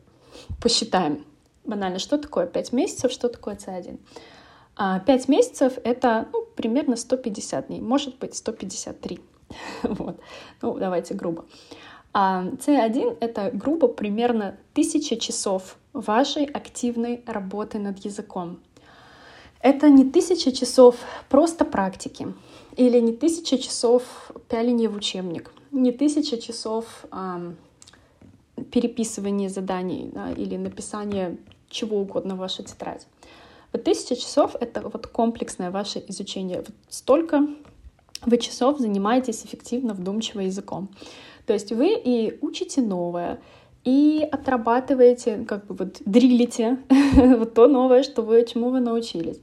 посчитаем 0.60 1.24
банально, 1.64 1.98
что 1.98 2.18
такое 2.18 2.46
5 2.46 2.72
месяцев, 2.72 3.10
что 3.10 3.28
такое 3.28 3.56
C1. 3.56 3.98
5 3.98 3.98
а, 4.76 5.00
месяцев— 5.28 5.74
это 5.84 6.28
ну, 6.32 6.44
примерно 6.54 6.96
150 6.96 7.68
дней, 7.68 7.80
может 7.80 8.18
быть, 8.18 8.34
153. 8.34 9.20
вот. 9.84 10.20
Ну, 10.60 10.78
давайте 10.78 11.14
грубо. 11.14 11.44
А 12.14 12.44
C1— 12.44 13.18
это 13.20 13.50
грубо 13.52 13.88
примерно 13.88 14.56
1000 14.72 15.16
часов 15.16 15.76
вашей 15.92 16.44
активной 16.44 17.22
работы 17.26 17.78
над 17.78 18.04
языком. 18.04 18.58
Это 19.60 19.88
не 19.88 20.04
тысяча 20.04 20.52
часов 20.52 20.96
просто 21.28 21.64
практики 21.64 22.34
или 22.76 22.98
не 23.00 23.12
тысяча 23.12 23.58
часов 23.58 24.02
пяления 24.48 24.88
в 24.88 24.96
учебник 24.96 25.52
не 25.72 25.90
тысяча 25.90 26.38
часов 26.38 26.84
а, 27.10 27.52
переписывания 28.70 29.48
заданий 29.48 30.10
да, 30.12 30.30
или 30.32 30.56
написания 30.56 31.38
чего 31.68 31.98
угодно 31.98 32.36
в 32.36 32.38
вашу 32.38 32.62
тетрадь. 32.62 33.06
Вот 33.72 33.84
тысяча 33.84 34.14
часов— 34.14 34.54
это 34.60 34.82
вот 34.82 35.06
комплексное 35.06 35.70
ваше 35.70 36.04
изучение. 36.08 36.58
Вот 36.58 36.70
столько 36.90 37.48
вы 38.26 38.36
часов 38.36 38.78
занимаетесь 38.78 39.44
эффективно, 39.44 39.94
вдумчиво 39.94 40.40
языком. 40.40 40.90
То 41.52 41.54
есть 41.56 41.70
вы 41.70 41.92
и 42.02 42.38
учите 42.40 42.80
новое, 42.80 43.38
и 43.84 44.26
отрабатываете, 44.32 45.44
как 45.46 45.66
бы 45.66 45.74
вот 45.74 46.00
дрилите 46.06 46.78
вот 47.14 47.52
то 47.52 47.66
новое, 47.66 48.04
что 48.04 48.22
вы, 48.22 48.46
чему 48.46 48.70
вы 48.70 48.80
научились. 48.80 49.38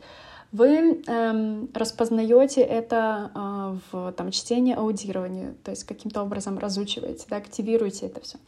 Вы 0.52 1.04
эм, 1.06 1.70
распознаете 1.72 2.62
это 2.62 3.30
э, 3.36 3.78
в 3.92 4.12
там, 4.14 4.32
чтении, 4.32 4.74
аудировании, 4.74 5.54
то 5.64 5.70
есть 5.70 5.84
каким-то 5.84 6.24
образом 6.24 6.58
разучиваете, 6.58 7.28
да, 7.30 7.36
активируете 7.36 8.08
это 8.08 8.22
все. 8.22 8.40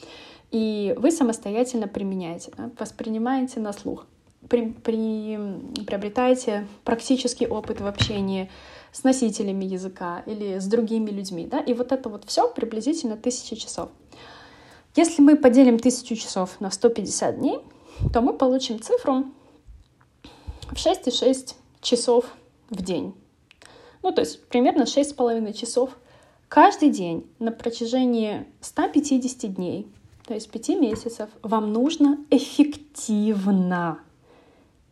И 0.50 0.96
вы 0.98 1.12
самостоятельно 1.12 1.88
применяете, 1.88 2.52
да, 2.58 2.72
воспринимаете 2.80 3.60
на 3.60 3.74
слух, 3.74 4.08
при, 4.50 4.70
при, 4.72 5.38
приобретаете 5.86 6.68
практический 6.84 7.48
опыт 7.48 7.82
в 7.82 7.86
общении 7.86 8.50
с 8.92 9.04
носителями 9.04 9.66
языка 9.66 10.24
или 10.26 10.60
с 10.60 10.66
другими 10.66 11.10
людьми. 11.10 11.46
Да, 11.46 11.60
и 11.60 11.74
вот 11.74 11.92
это 11.92 12.10
вот 12.10 12.26
все 12.26 12.48
приблизительно 12.50 13.18
тысяча 13.18 13.56
часов. 13.56 13.90
Если 14.96 15.22
мы 15.22 15.38
поделим 15.38 15.80
тысячу 15.80 16.16
часов 16.16 16.60
на 16.60 16.70
150 16.70 17.40
дней, 17.40 17.60
то 18.14 18.22
мы 18.22 18.34
получим 18.34 18.82
цифру 18.82 19.26
в 20.64 20.74
6,6 20.74 21.56
часов 21.82 22.26
в 22.70 22.82
день. 22.82 23.14
Ну, 24.04 24.12
то 24.12 24.22
есть 24.22 24.46
примерно 24.48 24.84
6,5 24.84 25.54
часов 25.54 25.92
каждый 26.50 26.90
день 26.90 27.30
на 27.40 27.52
протяжении 27.52 28.46
150 28.62 29.54
дней, 29.54 29.88
то 30.26 30.34
есть 30.34 30.50
5 30.50 30.70
месяцев, 30.80 31.30
вам 31.42 31.72
нужно 31.72 32.18
эффективно, 32.30 34.00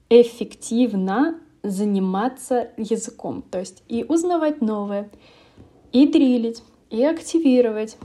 эффективно 0.09 1.39
заниматься 1.63 2.69
языком. 2.77 3.43
То 3.49 3.59
есть 3.59 3.83
и 3.87 4.03
узнавать 4.07 4.61
новое, 4.61 5.09
и 5.91 6.07
дрилить, 6.07 6.63
и 6.89 7.03
активировать, 7.03 7.97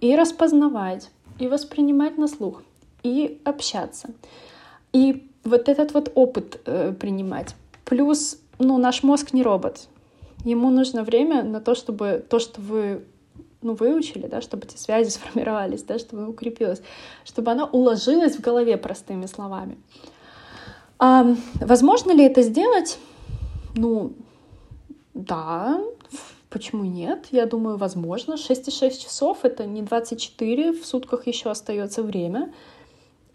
и 0.00 0.16
распознавать, 0.16 1.10
и 1.38 1.48
воспринимать 1.48 2.18
на 2.18 2.28
слух, 2.28 2.62
и 3.02 3.40
общаться. 3.44 4.10
И 4.92 5.30
вот 5.44 5.68
этот 5.68 5.94
вот 5.94 6.10
опыт 6.14 6.60
э, 6.64 6.92
принимать. 6.98 7.54
Плюс, 7.84 8.38
ну, 8.58 8.78
наш 8.78 9.02
мозг 9.02 9.32
не 9.32 9.42
робот. 9.42 9.88
Ему 10.44 10.70
нужно 10.70 11.02
время 11.04 11.42
на 11.42 11.60
то, 11.60 11.74
чтобы 11.74 12.24
то, 12.28 12.38
что 12.38 12.60
вы 12.60 13.04
ну, 13.62 13.74
выучили, 13.74 14.26
да, 14.26 14.40
чтобы 14.40 14.66
эти 14.66 14.76
связи 14.76 15.10
сформировались, 15.10 15.82
да, 15.82 15.98
чтобы 15.98 16.28
укрепилось, 16.28 16.82
чтобы 17.24 17.50
оно 17.50 17.66
уложилось 17.66 18.36
в 18.36 18.40
голове 18.40 18.76
простыми 18.76 19.26
словами. 19.26 19.76
А, 20.98 21.26
возможно 21.60 22.12
ли 22.12 22.24
это 22.24 22.42
сделать? 22.42 22.98
Ну, 23.74 24.12
да, 25.14 25.80
почему 26.50 26.84
нет? 26.84 27.26
Я 27.30 27.46
думаю, 27.46 27.76
возможно. 27.76 28.34
6,6 28.34 29.02
часов— 29.02 29.38
это 29.44 29.66
не 29.66 29.82
24, 29.82 30.72
в 30.72 30.86
сутках 30.86 31.26
еще 31.26 31.50
остается 31.50 32.02
время 32.02 32.52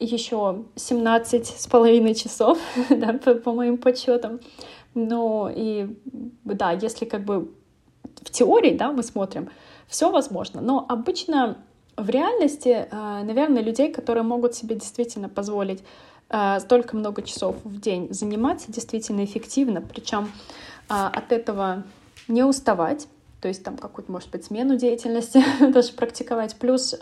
еще 0.02 0.64
17 0.76 1.46
с 1.46 1.68
половиной 1.68 2.16
часов, 2.16 2.58
да, 2.90 3.14
по, 3.14 3.36
по 3.36 3.54
моим 3.54 3.78
подсчетам. 3.78 4.40
Ну 4.96 5.50
и 5.54 5.96
да, 6.44 6.72
если 6.72 7.06
как 7.06 7.24
бы 7.24 7.54
в 8.22 8.32
теории, 8.32 8.76
да, 8.76 8.92
мы 8.92 9.04
смотрим, 9.04 9.50
все 9.88 10.10
возможно. 10.10 10.60
Но 10.60 10.86
обычно 10.90 11.58
в 11.98 12.10
реальности, 12.10 12.88
э, 12.90 13.24
наверное, 13.24 13.62
людей, 13.62 13.92
которые 13.92 14.24
могут 14.24 14.56
себе 14.56 14.76
действительно 14.76 15.30
позволить 15.30 15.84
столько 16.60 16.96
много 16.96 17.22
часов 17.22 17.58
в 17.64 17.80
день 17.80 18.14
заниматься 18.14 18.72
действительно 18.72 19.26
эффективно, 19.26 19.82
причем 19.82 20.32
э, 20.90 20.94
от 20.94 21.32
этого 21.32 21.84
не 22.28 22.44
уставать, 22.44 23.08
то 23.42 23.48
есть 23.48 23.64
там 23.64 23.78
какую-то, 23.78 24.12
может 24.12 24.30
быть, 24.30 24.46
смену 24.46 24.78
деятельности 24.78 25.44
даже 25.72 25.94
практиковать, 25.94 26.56
плюс 26.56 26.96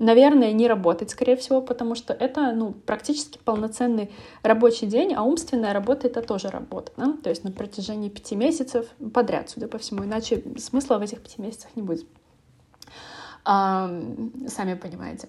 наверное, 0.00 0.52
не 0.52 0.66
работать, 0.66 1.10
скорее 1.10 1.36
всего, 1.36 1.60
потому 1.60 1.94
что 1.94 2.12
это 2.12 2.52
ну, 2.52 2.72
практически 2.72 3.38
полноценный 3.44 4.10
рабочий 4.42 4.86
день, 4.86 5.14
а 5.14 5.22
умственная 5.22 5.72
работа— 5.72 6.06
это 6.08 6.22
тоже 6.22 6.48
работа. 6.48 6.90
Да? 6.96 7.14
То 7.22 7.30
есть 7.30 7.44
на 7.44 7.52
протяжении 7.52 8.08
пяти 8.08 8.34
месяцев 8.34 8.86
подряд, 9.12 9.50
судя 9.50 9.68
по 9.68 9.78
всему, 9.78 10.04
иначе 10.04 10.42
смысла 10.58 10.98
в 10.98 11.02
этих 11.02 11.22
пяти 11.22 11.40
месяцах 11.40 11.70
не 11.76 11.82
будет. 11.82 12.06
Сами 13.44 14.74
понимаете. 14.74 15.28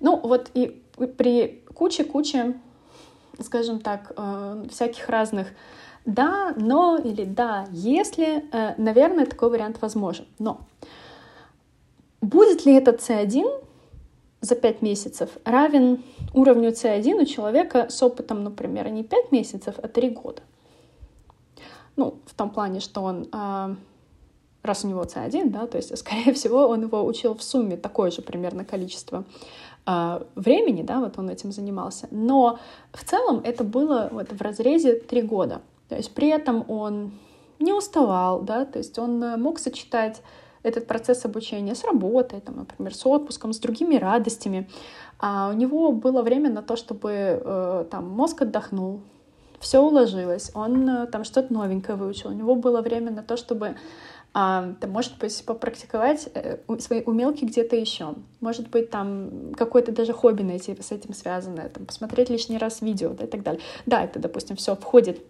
Ну 0.00 0.18
вот 0.18 0.50
и 0.54 0.82
при 1.16 1.62
куче-куче, 1.74 2.54
скажем 3.40 3.80
так, 3.80 4.12
э, 4.16 4.66
всяких 4.70 5.08
разных 5.08 5.48
да, 6.04 6.52
но 6.56 6.96
или 6.96 7.24
да, 7.24 7.66
если, 7.70 8.44
э, 8.52 8.74
наверное, 8.76 9.26
такой 9.26 9.50
вариант 9.50 9.80
возможен. 9.80 10.26
Но 10.38 10.60
будет 12.20 12.66
ли 12.66 12.74
этот 12.74 13.00
C1 13.00 13.62
за 14.40 14.56
5 14.56 14.82
месяцев 14.82 15.30
равен 15.44 16.02
уровню 16.34 16.70
C1 16.70 17.22
у 17.22 17.24
человека 17.24 17.86
с 17.88 18.02
опытом, 18.02 18.42
например, 18.42 18.88
не 18.88 19.04
5 19.04 19.30
месяцев, 19.30 19.76
а 19.80 19.86
3 19.86 20.10
года. 20.10 20.42
Ну, 21.94 22.18
в 22.26 22.34
том 22.34 22.50
плане, 22.50 22.80
что 22.80 23.02
он, 23.02 23.28
а, 23.32 23.76
раз 24.62 24.84
у 24.84 24.88
него 24.88 25.02
C1, 25.02 25.50
да, 25.50 25.66
то 25.66 25.76
есть, 25.76 25.96
скорее 25.98 26.32
всего, 26.32 26.66
он 26.68 26.82
его 26.82 27.04
учил 27.04 27.34
в 27.34 27.42
сумме 27.42 27.76
такое 27.76 28.10
же 28.10 28.22
примерно 28.22 28.64
количество 28.64 29.24
а, 29.84 30.22
времени, 30.34 30.82
да, 30.82 31.00
вот 31.00 31.18
он 31.18 31.28
этим 31.30 31.52
занимался. 31.52 32.08
Но 32.10 32.58
в 32.92 33.04
целом 33.04 33.40
это 33.44 33.64
было 33.64 34.08
вот 34.12 34.32
в 34.32 34.40
разрезе 34.40 34.94
3 34.94 35.22
года. 35.22 35.60
То 35.88 35.96
есть 35.96 36.14
при 36.14 36.28
этом 36.28 36.64
он 36.68 37.12
не 37.58 37.72
уставал, 37.72 38.42
да, 38.42 38.64
то 38.64 38.78
есть 38.78 38.98
он 38.98 39.22
э, 39.22 39.36
мог 39.36 39.58
сочетать 39.58 40.22
этот 40.62 40.86
процесс 40.86 41.24
обучения 41.24 41.74
с 41.74 41.84
работой, 41.84 42.40
там, 42.40 42.56
например, 42.56 42.94
с 42.94 43.04
отпуском, 43.04 43.52
с 43.52 43.58
другими 43.58 43.96
радостями. 43.96 44.68
А 45.18 45.50
у 45.50 45.56
него 45.56 45.92
было 45.92 46.22
время 46.22 46.50
на 46.50 46.62
то, 46.62 46.76
чтобы 46.76 47.10
э, 47.12 47.84
там, 47.90 48.08
мозг 48.08 48.42
отдохнул, 48.42 49.00
все 49.60 49.80
уложилось, 49.80 50.50
он 50.54 50.88
э, 50.88 51.06
там 51.06 51.24
что-то 51.24 51.52
новенькое 51.52 51.96
выучил, 51.96 52.30
у 52.30 52.34
него 52.34 52.54
было 52.54 52.80
время 52.80 53.10
на 53.10 53.22
то, 53.22 53.36
чтобы 53.36 53.76
а, 54.34 54.74
да, 54.80 54.86
может 54.88 55.18
быть, 55.18 55.44
попрактиковать 55.44 56.28
э, 56.34 56.58
свои 56.78 57.02
умелки 57.02 57.44
где-то 57.44 57.76
еще. 57.76 58.14
Может 58.40 58.70
быть, 58.70 58.90
там 58.90 59.52
какое-то 59.54 59.92
даже 59.92 60.14
хобби 60.14 60.42
найти 60.42 60.74
с 60.80 60.90
этим 60.90 61.12
связанное, 61.12 61.68
там, 61.68 61.84
посмотреть 61.84 62.30
лишний 62.30 62.56
раз 62.56 62.80
видео 62.80 63.10
да, 63.10 63.24
и 63.24 63.26
так 63.26 63.42
далее. 63.42 63.60
Да, 63.84 64.02
это, 64.02 64.18
допустим, 64.18 64.56
все 64.56 64.74
входит 64.74 65.20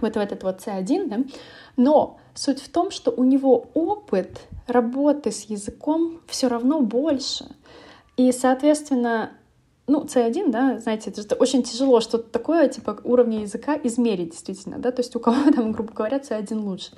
вот 0.00 0.14
в 0.14 0.18
этот 0.18 0.42
вот 0.42 0.60
C1, 0.66 1.08
да? 1.08 1.18
но 1.76 2.18
суть 2.34 2.60
в 2.60 2.70
том, 2.70 2.90
что 2.90 3.10
у 3.10 3.22
него 3.22 3.66
опыт 3.74 4.40
работы 4.66 5.30
с 5.30 5.42
языком 5.44 6.20
все 6.26 6.48
равно 6.48 6.80
больше. 6.80 7.46
И, 8.16 8.32
соответственно, 8.32 9.32
ну, 9.86 10.04
C1, 10.04 10.50
да, 10.50 10.78
знаете, 10.78 11.10
это 11.10 11.34
очень 11.34 11.62
тяжело 11.62 12.00
что-то 12.00 12.30
такое, 12.30 12.68
типа 12.68 12.98
уровня 13.04 13.42
языка 13.42 13.78
измерить 13.82 14.30
действительно, 14.30 14.78
да, 14.78 14.90
то 14.92 15.00
есть 15.00 15.14
у 15.16 15.20
кого 15.20 15.50
там, 15.54 15.72
грубо 15.72 15.92
говоря, 15.92 16.18
C1 16.18 16.58
лучше. 16.58 16.92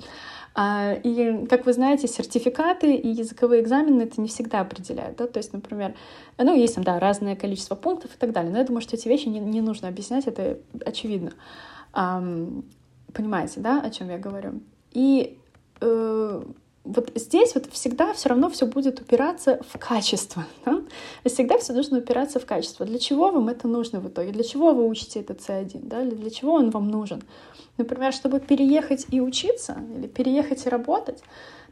А, 0.57 0.93
и, 0.93 1.45
как 1.47 1.65
вы 1.65 1.73
знаете, 1.73 2.07
сертификаты 2.07 2.95
и 2.95 3.09
языковые 3.09 3.61
экзамены 3.61 4.03
это 4.03 4.21
не 4.21 4.29
всегда 4.29 4.61
определяют. 4.61 5.17
Да? 5.17 5.27
То 5.27 5.37
есть, 5.37 5.51
например, 5.51 5.95
ну, 6.37 6.55
есть 6.55 6.75
там, 6.75 6.83
да, 6.85 6.97
разное 6.97 7.35
количество 7.35 7.75
пунктов 7.75 8.15
и 8.15 8.17
так 8.17 8.31
далее. 8.31 8.51
Но 8.51 8.59
я 8.59 8.63
думаю, 8.63 8.81
что 8.81 8.95
эти 8.95 9.09
вещи 9.09 9.27
не, 9.27 9.39
не 9.39 9.59
нужно 9.59 9.89
объяснять, 9.89 10.27
это 10.27 10.57
очевидно. 10.85 11.33
Понимаете, 11.91 13.59
да, 13.59 13.81
о 13.81 13.89
чем 13.89 14.09
я 14.09 14.17
говорю? 14.17 14.61
И 14.91 15.37
э, 15.81 16.43
вот 16.85 17.11
здесь 17.15 17.55
вот 17.55 17.65
всегда 17.71 18.13
все 18.13 18.29
равно 18.29 18.49
все 18.49 18.65
будет 18.65 19.01
упираться 19.01 19.59
в 19.67 19.77
качество. 19.77 20.45
Да? 20.65 20.81
Всегда 21.25 21.57
все 21.57 21.73
должно 21.73 21.97
упираться 21.97 22.39
в 22.39 22.45
качество. 22.45 22.85
Для 22.85 22.99
чего 22.99 23.31
вам 23.31 23.49
это 23.49 23.67
нужно 23.67 23.99
в 23.99 24.07
итоге? 24.07 24.31
Для 24.31 24.43
чего 24.43 24.73
вы 24.73 24.87
учите 24.87 25.19
этот 25.19 25.39
C1? 25.39 25.81
Да? 25.83 26.03
Для 26.03 26.29
чего 26.29 26.53
он 26.53 26.69
вам 26.69 26.89
нужен? 26.89 27.23
Например, 27.77 28.13
чтобы 28.13 28.39
переехать 28.39 29.05
и 29.11 29.19
учиться, 29.19 29.77
или 29.97 30.07
переехать 30.07 30.65
и 30.65 30.69
работать, 30.69 31.21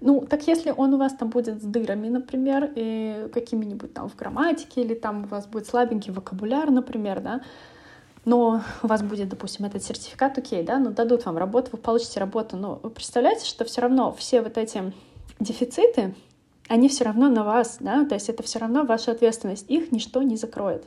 ну, 0.02 0.22
так 0.22 0.48
если 0.48 0.74
он 0.76 0.94
у 0.94 0.98
вас 0.98 1.14
там 1.14 1.30
будет 1.30 1.62
с 1.62 1.66
дырами, 1.66 2.10
например, 2.10 2.72
и 2.76 3.30
какими-нибудь 3.34 3.94
там 3.94 4.10
в 4.10 4.16
грамматике, 4.18 4.82
или 4.82 4.96
там 4.96 5.24
у 5.24 5.28
вас 5.28 5.48
будет 5.48 5.66
слабенький 5.66 6.12
вокабуляр, 6.12 6.70
например, 6.72 7.22
да, 7.22 7.42
но 8.26 8.62
у 8.82 8.88
вас 8.88 9.02
будет, 9.02 9.30
допустим, 9.30 9.66
этот 9.66 9.84
сертификат, 9.84 10.38
окей, 10.38 10.64
да, 10.64 10.80
ну 10.80 10.92
дадут 10.92 11.26
вам 11.26 11.38
работу, 11.38 11.70
вы 11.74 11.78
получите 11.78 12.20
работу, 12.20 12.58
но 12.58 12.80
вы 12.82 12.90
представляете, 12.90 13.46
что 13.46 13.66
все 13.66 13.82
равно 13.82 14.14
все 14.14 14.42
вот 14.42 14.58
эти 14.58 14.94
дефициты, 15.40 16.16
они 16.70 16.88
все 16.88 17.04
равно 17.04 17.30
на 17.30 17.44
вас, 17.44 17.78
да, 17.80 18.06
то 18.06 18.16
есть 18.16 18.30
это 18.30 18.44
все 18.44 18.60
равно 18.60 18.84
ваша 18.84 19.12
ответственность, 19.12 19.70
их 19.70 19.92
ничто 19.92 20.22
не 20.22 20.38
закроет 20.38 20.86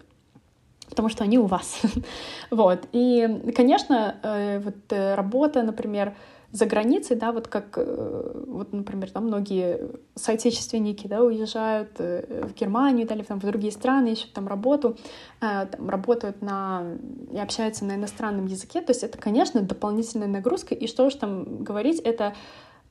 потому 0.88 1.08
что 1.08 1.24
они 1.24 1.38
у 1.38 1.46
вас. 1.46 1.80
вот. 2.50 2.86
И, 2.92 3.52
конечно, 3.54 4.16
э, 4.22 4.60
вот 4.60 4.76
э, 4.90 5.14
работа, 5.14 5.62
например, 5.62 6.14
за 6.56 6.66
границей, 6.66 7.16
да, 7.16 7.32
вот 7.32 7.48
как, 7.48 7.76
э, 7.76 8.44
вот, 8.46 8.72
например, 8.72 9.10
там 9.10 9.26
многие 9.26 9.90
соотечественники, 10.14 11.06
да, 11.06 11.22
уезжают 11.22 11.98
в 11.98 12.52
Германию, 12.54 13.06
или 13.06 13.22
там, 13.22 13.40
в 13.40 13.44
другие 13.44 13.72
страны, 13.72 14.12
ищут 14.12 14.32
там 14.32 14.48
работу, 14.48 14.96
там, 15.40 15.88
работают 15.88 16.42
на, 16.42 16.96
и 17.32 17.38
общаются 17.38 17.84
на 17.84 17.94
иностранном 17.94 18.46
языке, 18.46 18.80
то 18.80 18.90
есть 18.90 19.02
это, 19.02 19.18
конечно, 19.18 19.60
дополнительная 19.60 20.28
нагрузка, 20.28 20.74
и 20.74 20.86
что 20.86 21.06
уж 21.06 21.14
там 21.14 21.62
говорить, 21.62 22.00
это 22.00 22.34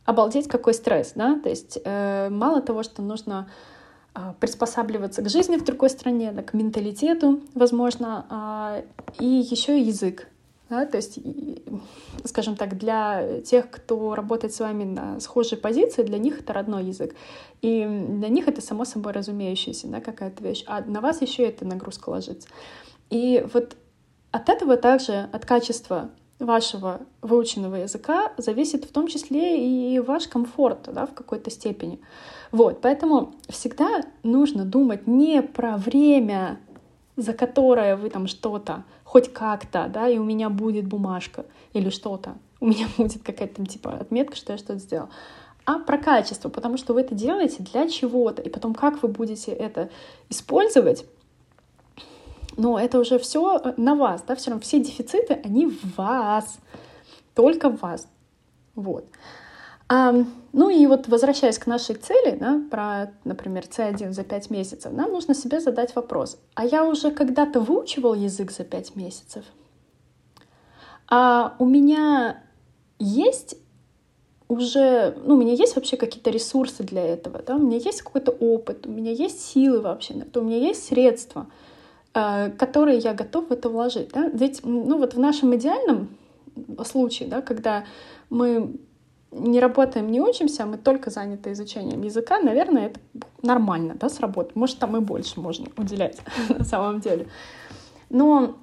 обалдеть 0.05 0.47
какой 0.47 0.73
стресс, 0.73 1.13
да, 1.15 1.39
то 1.39 1.49
есть 1.49 1.79
мало 1.85 2.61
того, 2.61 2.83
что 2.83 3.01
нужно 3.01 3.47
а, 4.17 4.33
приспосабливаться 4.39 5.21
к 5.21 5.29
жизни 5.29 5.57
в 5.57 5.65
другой 5.65 5.89
стране, 5.89 6.31
да, 6.31 6.41
к 6.41 6.53
менталитету, 6.53 7.41
возможно, 7.53 8.25
а, 8.29 8.81
и 9.19 9.25
еще 9.25 9.77
и 9.77 9.83
язык. 9.83 10.29
Да, 10.69 10.85
то 10.87 10.97
есть, 10.97 11.19
скажем 12.23 12.55
так, 12.55 12.77
для 12.77 13.41
тех, 13.41 13.69
кто 13.69 14.15
работает 14.15 14.53
с 14.53 14.59
вами 14.59 14.83
на 14.83 15.19
схожей 15.19 15.59
позиции, 15.59 16.01
для 16.01 16.17
них 16.17 16.39
это 16.39 16.53
родной 16.53 16.85
язык. 16.85 17.15
И 17.61 17.85
для 17.85 18.29
них 18.29 18.47
это 18.47 18.61
само 18.61 18.83
собой 18.83 19.13
разумеющаяся 19.13 19.87
да, 19.87 20.01
какая-то 20.01 20.43
вещь. 20.43 20.63
А 20.65 20.81
на 20.81 21.01
вас 21.01 21.21
еще 21.21 21.43
эта 21.43 21.65
нагрузка 21.65 22.09
ложится. 22.09 22.47
И 23.11 23.45
вот 23.53 23.75
от 24.31 24.49
этого 24.49 24.75
также, 24.77 25.29
от 25.31 25.45
качества 25.45 26.09
вашего 26.39 27.01
выученного 27.21 27.75
языка 27.75 28.33
зависит 28.37 28.85
в 28.85 28.91
том 28.91 29.07
числе 29.07 29.63
и 29.63 29.99
ваш 29.99 30.27
комфорт 30.27 30.89
да, 30.91 31.05
в 31.05 31.13
какой-то 31.13 31.49
степени. 31.49 31.99
Вот, 32.51 32.81
поэтому 32.81 33.35
всегда 33.49 34.01
нужно 34.23 34.65
думать 34.65 35.07
не 35.07 35.41
про 35.41 35.77
время, 35.77 36.59
за 37.15 37.33
которое 37.33 37.95
вы 37.95 38.09
там 38.09 38.27
что-то, 38.27 38.83
хоть 39.05 39.31
как-то, 39.31 39.87
да, 39.87 40.09
и 40.09 40.17
у 40.17 40.25
меня 40.25 40.49
будет 40.49 40.85
бумажка 40.85 41.45
или 41.71 41.89
что-то, 41.89 42.35
у 42.59 42.67
меня 42.67 42.87
будет 42.97 43.23
какая-то 43.23 43.55
там 43.55 43.65
типа 43.65 43.91
отметка, 43.93 44.35
что 44.35 44.51
я 44.51 44.57
что-то 44.57 44.79
сделал, 44.79 45.07
а 45.65 45.79
про 45.79 45.97
качество, 45.97 46.49
потому 46.49 46.77
что 46.77 46.93
вы 46.93 47.01
это 47.01 47.15
делаете 47.15 47.63
для 47.63 47.87
чего-то, 47.87 48.41
и 48.41 48.49
потом 48.49 48.73
как 48.73 49.01
вы 49.01 49.07
будете 49.07 49.51
это 49.51 49.89
использовать, 50.29 51.05
но 52.57 52.79
это 52.79 52.99
уже 52.99 53.19
все 53.19 53.57
э, 53.57 53.73
на 53.77 53.95
вас, 53.95 54.23
да, 54.27 54.35
все 54.35 54.49
равно 54.49 54.61
все 54.61 54.83
дефициты, 54.83 55.39
они 55.43 55.67
в 55.67 55.97
вас, 55.97 56.57
только 57.33 57.69
в 57.69 57.81
вас. 57.81 58.07
Вот. 58.75 59.05
А, 59.87 60.13
ну 60.51 60.69
и 60.69 60.87
вот 60.87 61.07
возвращаясь 61.07 61.59
к 61.59 61.67
нашей 61.67 61.95
цели, 61.95 62.37
да, 62.39 62.61
про, 62.71 63.13
например, 63.23 63.63
C1 63.63 64.11
за 64.11 64.23
5 64.23 64.49
месяцев, 64.49 64.91
нам 64.91 65.11
нужно 65.11 65.35
себе 65.35 65.59
задать 65.59 65.95
вопрос, 65.95 66.39
а 66.55 66.65
я 66.65 66.85
уже 66.85 67.11
когда-то 67.11 67.59
выучивал 67.59 68.13
язык 68.13 68.51
за 68.51 68.63
5 68.63 68.95
месяцев? 68.95 69.45
А 71.07 71.55
у 71.59 71.65
меня 71.65 72.41
есть 72.97 73.57
уже, 74.47 75.15
ну, 75.23 75.35
у 75.35 75.37
меня 75.37 75.53
есть 75.53 75.75
вообще 75.75 75.97
какие-то 75.97 76.31
ресурсы 76.31 76.83
для 76.83 77.05
этого, 77.05 77.43
да, 77.43 77.55
у 77.55 77.59
меня 77.59 77.77
есть 77.77 78.01
какой-то 78.01 78.31
опыт, 78.31 78.87
у 78.87 78.91
меня 78.91 79.11
есть 79.11 79.41
силы 79.41 79.81
вообще, 79.81 80.15
у 80.33 80.41
меня 80.41 80.57
есть 80.57 80.87
средства— 80.87 81.47
Э, 82.15 82.49
которые 82.49 82.99
я 82.99 83.13
готов 83.13 83.49
в 83.49 83.51
это 83.51 83.67
вложить. 83.67 84.11
Да? 84.13 84.29
Ведь, 84.33 84.61
ну 84.63 84.97
вот 84.97 85.15
в 85.15 85.19
нашем 85.19 85.53
идеальном 85.55 86.07
случае, 86.85 87.27
да, 87.27 87.41
когда 87.41 87.83
мы 88.29 88.77
не 89.35 89.59
работаем, 89.59 90.09
не 90.09 90.21
учимся, 90.21 90.63
а 90.63 90.65
мы 90.65 90.77
только 90.77 91.09
заняты 91.09 91.51
изучением 91.51 92.01
языка, 92.01 92.39
наверное, 92.39 92.87
это 92.87 92.99
нормально, 93.41 93.95
да, 93.99 94.09
сработает. 94.09 94.55
Может, 94.55 94.79
там 94.79 94.95
и 94.95 95.01
больше 95.01 95.39
можно 95.39 95.67
уделять 95.77 96.17
на 96.49 96.63
самом 96.63 97.01
деле. 97.01 97.27
Но 98.09 98.55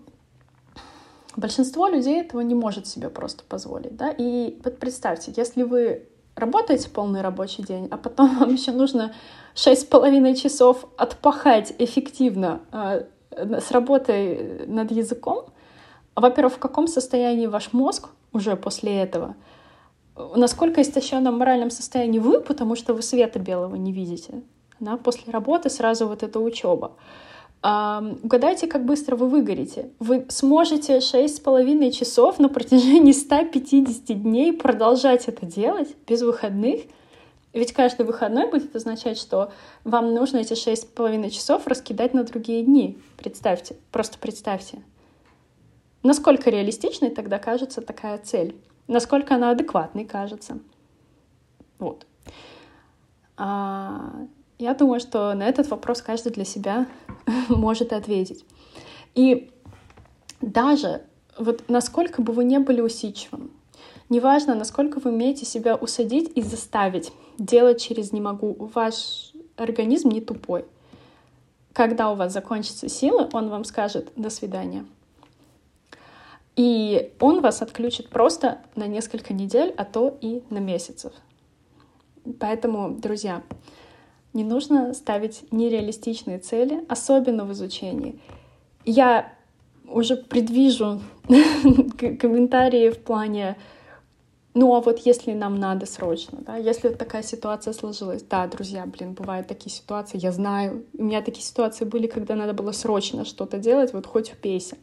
большинство 1.37 1.89
людей 1.89 2.21
этого 2.21 2.41
не 2.41 2.55
может 2.55 2.87
себе 2.87 3.11
просто 3.11 3.45
позволить, 3.45 3.97
да. 3.97 4.11
И 4.11 4.59
вот 4.65 4.79
представьте, 4.79 5.33
если 5.37 5.63
вы 5.63 6.09
работаете 6.35 6.89
полный 6.89 7.21
рабочий 7.21 7.63
день, 7.63 7.89
а 7.91 7.99
потом 7.99 8.39
вам 8.39 8.55
еще 8.55 8.73
нужно 8.73 9.15
шесть 9.55 9.83
с 9.83 9.85
половиной 9.85 10.35
часов 10.35 10.87
отпахать 10.97 11.75
эффективно 11.79 12.61
э, 12.73 13.05
с 13.31 13.71
работой 13.71 14.67
над 14.67 14.91
языком, 14.91 15.47
во-первых, 16.17 16.55
в 16.55 16.59
каком 16.59 16.87
состоянии 16.87 17.47
ваш 17.47 17.73
мозг 17.73 18.09
уже 18.33 18.57
после 18.57 18.97
этого, 18.97 19.35
насколько 20.17 20.83
истощенном 20.83 21.39
моральном 21.39 21.71
состоянии 21.71 22.19
вы, 22.19 22.41
потому 22.41 22.77
что 22.77 22.95
вы 22.95 23.03
света 23.03 23.39
белого 23.39 23.77
не 23.77 23.93
видите. 23.93 24.43
Да? 24.81 24.97
После 24.97 25.33
работы 25.33 25.71
сразу 25.71 26.07
вот 26.07 26.23
эта 26.23 26.41
учеба. 26.41 26.93
Угадайте, 27.63 28.67
как 28.67 28.85
быстро 28.85 29.15
вы 29.15 29.29
выгорите. 29.29 29.91
Вы 30.01 30.27
сможете 30.29 30.99
6,5 30.99 31.91
часов 31.93 32.41
на 32.41 32.49
протяжении 32.49 33.13
150 33.13 34.21
дней 34.21 34.53
продолжать 34.53 35.29
это 35.29 35.47
делать 35.47 35.95
без 36.07 36.23
выходных— 36.23 36.83
ведь 37.53 37.73
каждый 37.73 38.07
выходной 38.07 38.51
будет 38.51 38.75
означать, 38.75 39.19
что 39.19 39.53
вам 39.85 40.15
нужно 40.15 40.39
эти 40.39 40.55
шесть 40.55 40.83
с 40.83 40.87
половиной 40.87 41.31
часов 41.31 41.67
раскидать 41.67 42.15
на 42.15 42.25
другие 42.25 42.63
дни. 42.63 42.99
Представьте, 43.19 43.77
просто 43.91 44.19
представьте. 44.19 44.83
Насколько 46.03 46.51
реалистичной 46.51 47.11
тогда 47.11 47.39
кажется 47.39 47.83
такая 47.83 48.19
цель? 48.19 48.57
Насколько 48.89 49.37
она 49.37 49.51
адекватной 49.51 50.05
кажется? 50.05 50.59
Вот. 51.79 52.07
А, 53.37 54.27
я 54.59 54.75
думаю, 54.75 55.01
что 55.01 55.35
на 55.35 55.45
этот 55.45 55.69
вопрос 55.71 56.03
каждый 56.03 56.33
для 56.33 56.45
себя 56.45 56.87
может 57.49 57.93
ответить. 57.93 58.45
И 59.15 59.51
даже 60.41 61.03
вот 61.39 61.65
насколько 61.69 62.23
бы 62.23 62.33
вы 62.33 62.45
не 62.45 62.59
были 62.59 62.81
усидчивым, 62.81 63.51
неважно, 64.09 64.55
насколько 64.55 65.01
вы 65.01 65.11
умеете 65.11 65.45
себя 65.45 65.77
усадить 65.77 66.31
и 66.35 66.43
заставить 66.43 67.13
делать 67.39 67.81
через 67.81 68.13
«не 68.13 68.21
могу». 68.21 68.55
Ваш 68.75 69.33
организм 69.57 70.11
не 70.11 70.21
тупой. 70.21 70.65
Когда 71.73 72.11
у 72.11 72.15
вас 72.15 72.33
закончатся 72.33 72.89
силы, 72.89 73.29
он 73.33 73.49
вам 73.49 73.65
скажет 73.65 74.13
«до 74.17 74.31
свидания». 74.31 74.85
И 76.57 77.13
он 77.19 77.41
вас 77.41 77.63
отключит 77.63 78.11
просто 78.11 78.61
на 78.77 78.87
несколько 78.87 79.33
недель, 79.33 79.73
а 79.77 79.85
то 79.85 80.17
и 80.21 80.43
на 80.51 80.59
месяцев. 80.59 81.13
Поэтому, 82.39 82.91
друзья, 82.91 83.43
не 84.33 84.45
нужно 84.45 84.95
ставить 84.95 85.51
нереалистичные 85.51 86.39
цели, 86.39 86.85
особенно 86.89 87.45
в 87.45 87.53
изучении. 87.53 88.21
Я 88.85 89.33
уже 89.87 90.17
предвижу 90.17 91.01
комментарии 91.99 92.91
в 92.91 92.99
плане 92.99 93.57
ну 94.55 94.75
а 94.75 94.81
вот 94.83 94.99
если 95.07 95.33
нам 95.33 95.59
надо 95.59 95.87
срочно, 95.87 96.39
да, 96.43 96.57
если 96.59 96.91
такая 96.91 97.23
ситуация 97.23 97.73
сложилась, 97.73 98.23
да, 98.23 98.47
друзья, 98.47 98.85
блин, 98.85 99.15
бывают 99.15 99.47
такие 99.47 99.71
ситуации, 99.71 100.19
я 100.19 100.31
знаю, 100.31 100.85
у 100.93 101.05
меня 101.05 101.23
такие 101.23 101.43
ситуации 101.43 101.87
были, 101.87 102.07
когда 102.07 102.35
надо 102.35 102.53
было 102.53 102.73
срочно 102.73 103.25
что-то 103.25 103.57
делать, 103.57 103.95
вот 103.95 104.07
хоть 104.07 104.29
впейся. 104.29 104.77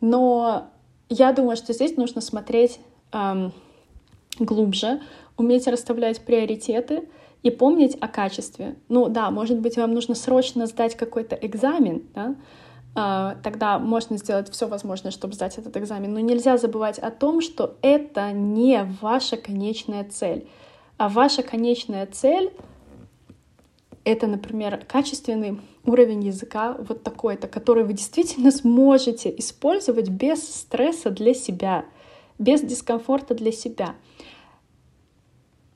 Но 0.00 0.70
я 1.10 1.32
думаю, 1.32 1.56
что 1.56 1.72
здесь 1.72 1.96
нужно 1.96 2.20
смотреть 2.20 2.80
эм, 3.12 3.52
глубже, 4.38 5.00
уметь 5.36 5.66
расставлять 5.66 6.24
приоритеты 6.24 7.08
и 7.42 7.50
помнить 7.50 7.96
о 8.00 8.08
качестве. 8.08 8.76
Ну 8.88 9.08
да, 9.08 9.30
может 9.30 9.58
быть, 9.58 9.76
вам 9.76 9.92
нужно 9.92 10.14
срочно 10.14 10.66
сдать 10.66 10.96
какой-то 10.96 11.34
экзамен, 11.34 12.04
да, 12.14 12.36
а, 12.94 13.36
тогда 13.42 13.78
можно 13.78 14.16
сделать 14.18 14.50
все 14.50 14.66
возможное, 14.66 15.10
чтобы 15.12 15.34
сдать 15.34 15.58
этот 15.58 15.76
экзамен. 15.76 16.12
Но 16.12 16.20
нельзя 16.20 16.56
забывать 16.56 16.98
о 16.98 17.10
том, 17.10 17.40
что 17.40 17.76
это 17.82 18.32
не 18.32 18.84
ваша 19.00 19.36
конечная 19.36 20.04
цель. 20.04 20.48
А 20.96 21.08
ваша 21.08 21.42
конечная 21.42 22.06
цель— 22.06 22.52
это, 24.04 24.26
например, 24.26 24.84
качественный 24.86 25.60
уровень 25.84 26.24
языка 26.24 26.76
вот 26.78 27.02
такой-то, 27.02 27.48
который 27.48 27.84
вы 27.84 27.92
действительно 27.92 28.50
сможете 28.50 29.34
использовать 29.38 30.08
без 30.08 30.42
стресса 30.42 31.10
для 31.10 31.34
себя, 31.34 31.84
без 32.38 32.62
дискомфорта 32.62 33.34
для 33.34 33.52
себя. 33.52 33.94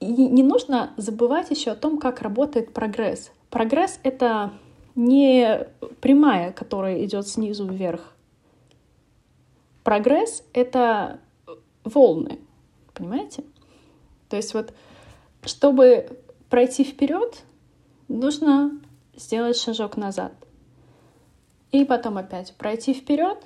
И 0.01 0.07
не 0.07 0.43
нужно 0.43 0.93
забывать 0.97 1.51
еще 1.51 1.73
о 1.73 1.77
том, 1.77 1.99
как 1.99 2.23
работает 2.23 2.73
прогресс. 2.73 3.31
Прогресс— 3.51 4.01
это 4.03 4.53
не 4.95 5.67
прямая, 6.01 6.53
которая 6.53 7.05
идет 7.05 7.29
снизу 7.29 7.67
вверх. 7.67 8.15
Прогресс— 9.83 10.45
это 10.53 11.21
волны, 11.85 12.39
понимаете? 12.95 13.45
То 14.29 14.37
есть 14.37 14.55
вот, 14.55 14.73
чтобы 15.43 16.19
пройти 16.49 16.85
вперед, 16.85 17.43
нужно 18.15 18.73
сделать 19.15 19.57
шажок 19.57 19.97
назад. 19.97 20.33
И 21.73 21.85
потом 21.85 22.19
опять 22.19 22.55
пройти 22.55 22.95
вперед, 22.95 23.39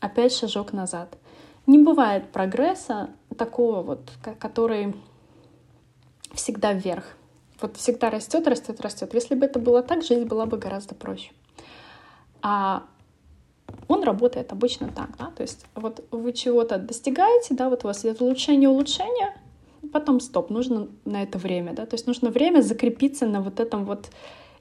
опять 0.00 0.32
шажок 0.32 0.72
назад. 0.72 1.16
Не 1.66 1.78
бывает 1.78 2.30
прогресса 2.32 3.10
такого 3.36 3.82
вот, 3.82 4.10
который 4.38 4.94
всегда 6.34 6.72
вверх 6.72 7.16
вот 7.62 7.76
всегда 7.76 8.10
растет, 8.10 8.46
растет, 8.46 8.80
растет. 8.80 9.14
Если 9.14 9.34
бы 9.34 9.46
это 9.46 9.58
было 9.58 9.82
так, 9.82 10.02
жизнь 10.02 10.24
была 10.24 10.46
бы 10.46 10.56
гораздо 10.56 10.94
проще. 10.94 11.32
А 12.42 12.84
он 13.88 14.02
работает 14.02 14.52
обычно 14.52 14.90
так, 14.90 15.16
да, 15.18 15.30
то 15.36 15.42
есть 15.42 15.64
вот 15.74 16.04
вы 16.10 16.32
чего-то 16.32 16.78
достигаете, 16.78 17.54
да, 17.54 17.68
вот 17.68 17.84
у 17.84 17.88
вас 17.88 18.04
есть 18.04 18.20
улучшение, 18.20 18.68
улучшение, 18.68 19.34
потом 19.92 20.20
стоп, 20.20 20.50
нужно 20.50 20.88
на 21.04 21.22
это 21.22 21.38
время, 21.38 21.72
да, 21.72 21.86
то 21.86 21.94
есть 21.94 22.06
нужно 22.06 22.30
время 22.30 22.60
закрепиться 22.60 23.26
на 23.26 23.40
вот 23.40 23.60
этом 23.60 23.84
вот 23.84 24.10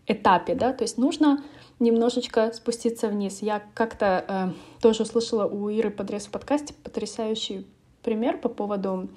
этапе, 0.08 0.56
да, 0.56 0.74
то 0.74 0.84
есть 0.84 0.98
нужно 0.98 1.44
немножечко 1.80 2.52
спуститься 2.52 3.08
вниз. 3.08 3.42
Я 3.42 3.64
как-то 3.74 4.26
э, 4.28 4.82
тоже 4.82 5.04
услышала 5.04 5.46
у 5.46 5.70
Иры 5.70 5.92
Подрез 5.92 6.26
в 6.26 6.32
подкасте 6.32 6.74
потрясающий 6.84 7.66
пример 8.04 8.38
по 8.38 8.50
поводу 8.50 9.10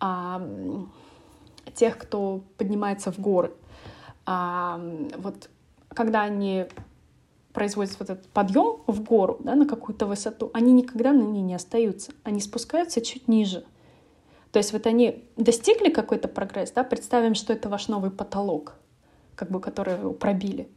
э, 0.00 0.84
тех, 1.74 1.98
кто 1.98 2.42
поднимается 2.58 3.12
в 3.12 3.18
горы. 3.18 3.52
А, 4.26 4.80
вот 5.16 5.48
когда 5.88 6.22
они 6.22 6.66
производят 7.52 7.98
вот 7.98 8.10
этот 8.10 8.28
подъем 8.28 8.78
в 8.86 9.02
гору, 9.02 9.38
да, 9.40 9.54
на 9.54 9.66
какую-то 9.66 10.06
высоту, 10.06 10.50
они 10.54 10.72
никогда 10.72 11.12
на 11.12 11.22
ней 11.22 11.42
не 11.42 11.54
остаются. 11.54 12.12
Они 12.24 12.40
спускаются 12.40 13.00
чуть 13.00 13.28
ниже. 13.28 13.64
То 14.52 14.58
есть 14.58 14.72
вот 14.72 14.86
они 14.86 15.24
достигли 15.36 15.90
какой-то 15.90 16.28
прогресс, 16.28 16.70
да, 16.70 16.84
представим, 16.84 17.34
что 17.34 17.52
это 17.52 17.68
ваш 17.68 17.88
новый 17.88 18.10
потолок, 18.10 18.74
как 19.34 19.50
бы 19.50 19.60
который 19.60 19.96
вы 19.96 20.12
пробили, 20.12 20.68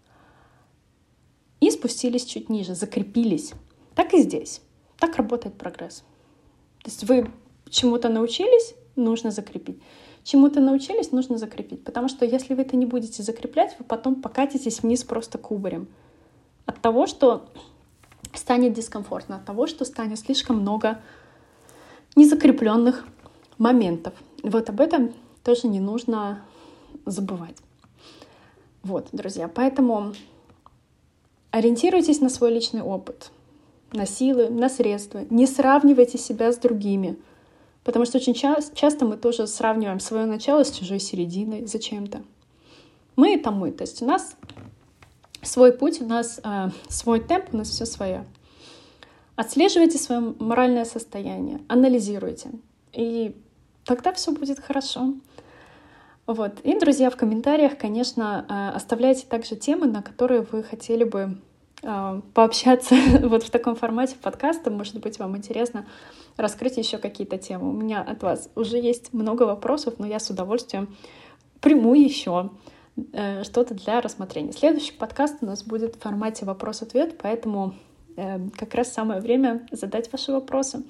и 1.59 1.69
спустились 1.69 2.25
чуть 2.25 2.49
ниже, 2.49 2.73
закрепились. 2.73 3.53
Так 3.93 4.13
и 4.13 4.21
здесь. 4.21 4.61
Так 4.97 5.17
работает 5.17 5.57
прогресс. 5.57 6.03
То 6.83 6.89
есть 6.89 7.03
вы 7.03 7.29
чему-то 7.69 8.09
научились, 8.09 8.75
нужно 8.95 9.31
закрепить 9.31 9.81
чему-то 10.25 10.59
научились, 10.59 11.11
нужно 11.11 11.37
закрепить. 11.37 11.83
Потому 11.83 12.09
что 12.09 12.25
если 12.25 12.55
вы 12.55 12.63
это 12.63 12.75
не 12.75 12.85
будете 12.85 13.23
закреплять, 13.23 13.75
вы 13.79 13.85
потом 13.85 14.21
покатитесь 14.21 14.81
вниз 14.81 15.03
просто 15.03 15.37
кубарем. 15.37 15.87
От 16.65 16.81
того, 16.81 17.05
что 17.05 17.47
станет 18.33 18.73
дискомфортно, 18.73 19.37
от 19.37 19.45
того, 19.45 19.67
что 19.67 19.85
станет 19.85 20.19
слишком 20.19 20.59
много 20.59 20.99
незакрепленных 22.15 23.05
моментов. 23.57 24.13
Вот 24.43 24.69
об 24.69 24.81
этом 24.81 25.13
тоже 25.43 25.67
не 25.67 25.79
нужно 25.79 26.43
забывать. 27.05 27.55
Вот, 28.83 29.07
друзья, 29.11 29.47
поэтому 29.47 30.13
ориентируйтесь 31.51 32.21
на 32.21 32.29
свой 32.29 32.51
личный 32.51 32.81
опыт, 32.81 33.31
на 33.91 34.05
силы, 34.05 34.49
на 34.49 34.69
средства. 34.69 35.25
Не 35.29 35.47
сравнивайте 35.47 36.17
себя 36.17 36.51
с 36.51 36.57
другими— 36.57 37.17
Потому 37.85 38.05
что 38.05 38.17
очень 38.17 38.33
ча- 38.33 38.59
часто 38.73 39.05
мы 39.05 39.15
тоже 39.15 39.45
сравниваем 39.45 39.99
свое 39.99 40.25
начало 40.25 40.63
с 40.63 40.71
чужой 40.71 40.99
серединой 40.99 41.67
зачем-то. 41.67 42.23
Мы 43.15 43.35
это 43.35 43.51
мы. 43.51 43.71
То 43.71 43.83
есть 43.83 44.01
у 44.01 44.05
нас 44.07 44.35
свой 45.43 45.71
путь, 45.71 46.01
у 46.01 46.05
нас 46.05 46.41
э, 46.43 46.69
свой 46.89 47.19
темп, 47.19 47.53
у 47.53 47.57
нас 47.57 47.69
все 47.69 47.85
свое. 47.85 48.25
Отслеживайте 49.35 49.99
свое 49.99 50.33
моральное 50.39 50.85
состояние, 50.85 51.61
анализируйте. 51.67 52.49
И 52.91 53.35
тогда 53.85 54.11
все 54.13 54.31
будет 54.31 54.59
хорошо. 54.59 55.13
Вот. 56.27 56.59
И, 56.63 56.77
друзья, 56.79 57.09
в 57.09 57.15
комментариях, 57.15 57.77
конечно, 57.77 58.45
э, 58.49 58.75
оставляйте 58.75 59.27
также 59.27 59.55
темы, 59.55 59.85
на 59.85 60.01
которые 60.01 60.41
вы 60.41 60.63
хотели 60.63 61.03
бы 61.03 61.37
э, 61.83 62.21
пообщаться 62.33 62.95
вот 63.21 63.43
в 63.43 63.51
таком 63.51 63.75
формате 63.75 64.15
подкаста. 64.19 64.71
Может 64.71 64.99
быть, 64.99 65.19
вам 65.19 65.37
интересно 65.37 65.85
раскрыть 66.35 66.77
еще 66.77 66.97
какие-то 66.97 67.37
темы. 67.37 67.69
У 67.69 67.73
меня 67.73 68.01
от 68.01 68.23
вас 68.23 68.49
уже 68.55 68.77
есть 68.77 69.13
много 69.13 69.43
вопросов, 69.43 69.95
но 69.99 70.07
я 70.07 70.19
с 70.19 70.29
удовольствием 70.31 70.95
приму 71.61 71.93
еще 71.93 72.49
э, 73.13 73.43
что-то 73.43 73.75
для 73.75 74.01
рассмотрения. 74.01 74.51
Следующий 74.51 74.93
подкаст 74.93 75.37
у 75.41 75.45
нас 75.45 75.63
будет 75.63 75.95
в 75.95 75.99
формате 75.99 76.45
вопрос-ответ, 76.45 77.17
поэтому 77.21 77.75
как 78.57 78.73
раз 78.75 78.93
самое 78.93 79.19
время 79.19 79.67
задать 79.71 80.09
ваши 80.09 80.31
вопросы. 80.31 80.85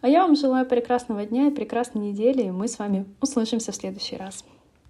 А 0.00 0.08
я 0.08 0.22
вам 0.22 0.36
желаю 0.36 0.64
прекрасного 0.64 1.26
дня 1.26 1.48
и 1.48 1.50
прекрасной 1.50 2.10
недели, 2.10 2.42
и 2.42 2.50
мы 2.50 2.68
с 2.68 2.78
вами 2.78 3.06
услышимся 3.20 3.72
в 3.72 3.76
следующий 3.76 4.16
раз. 4.16 4.44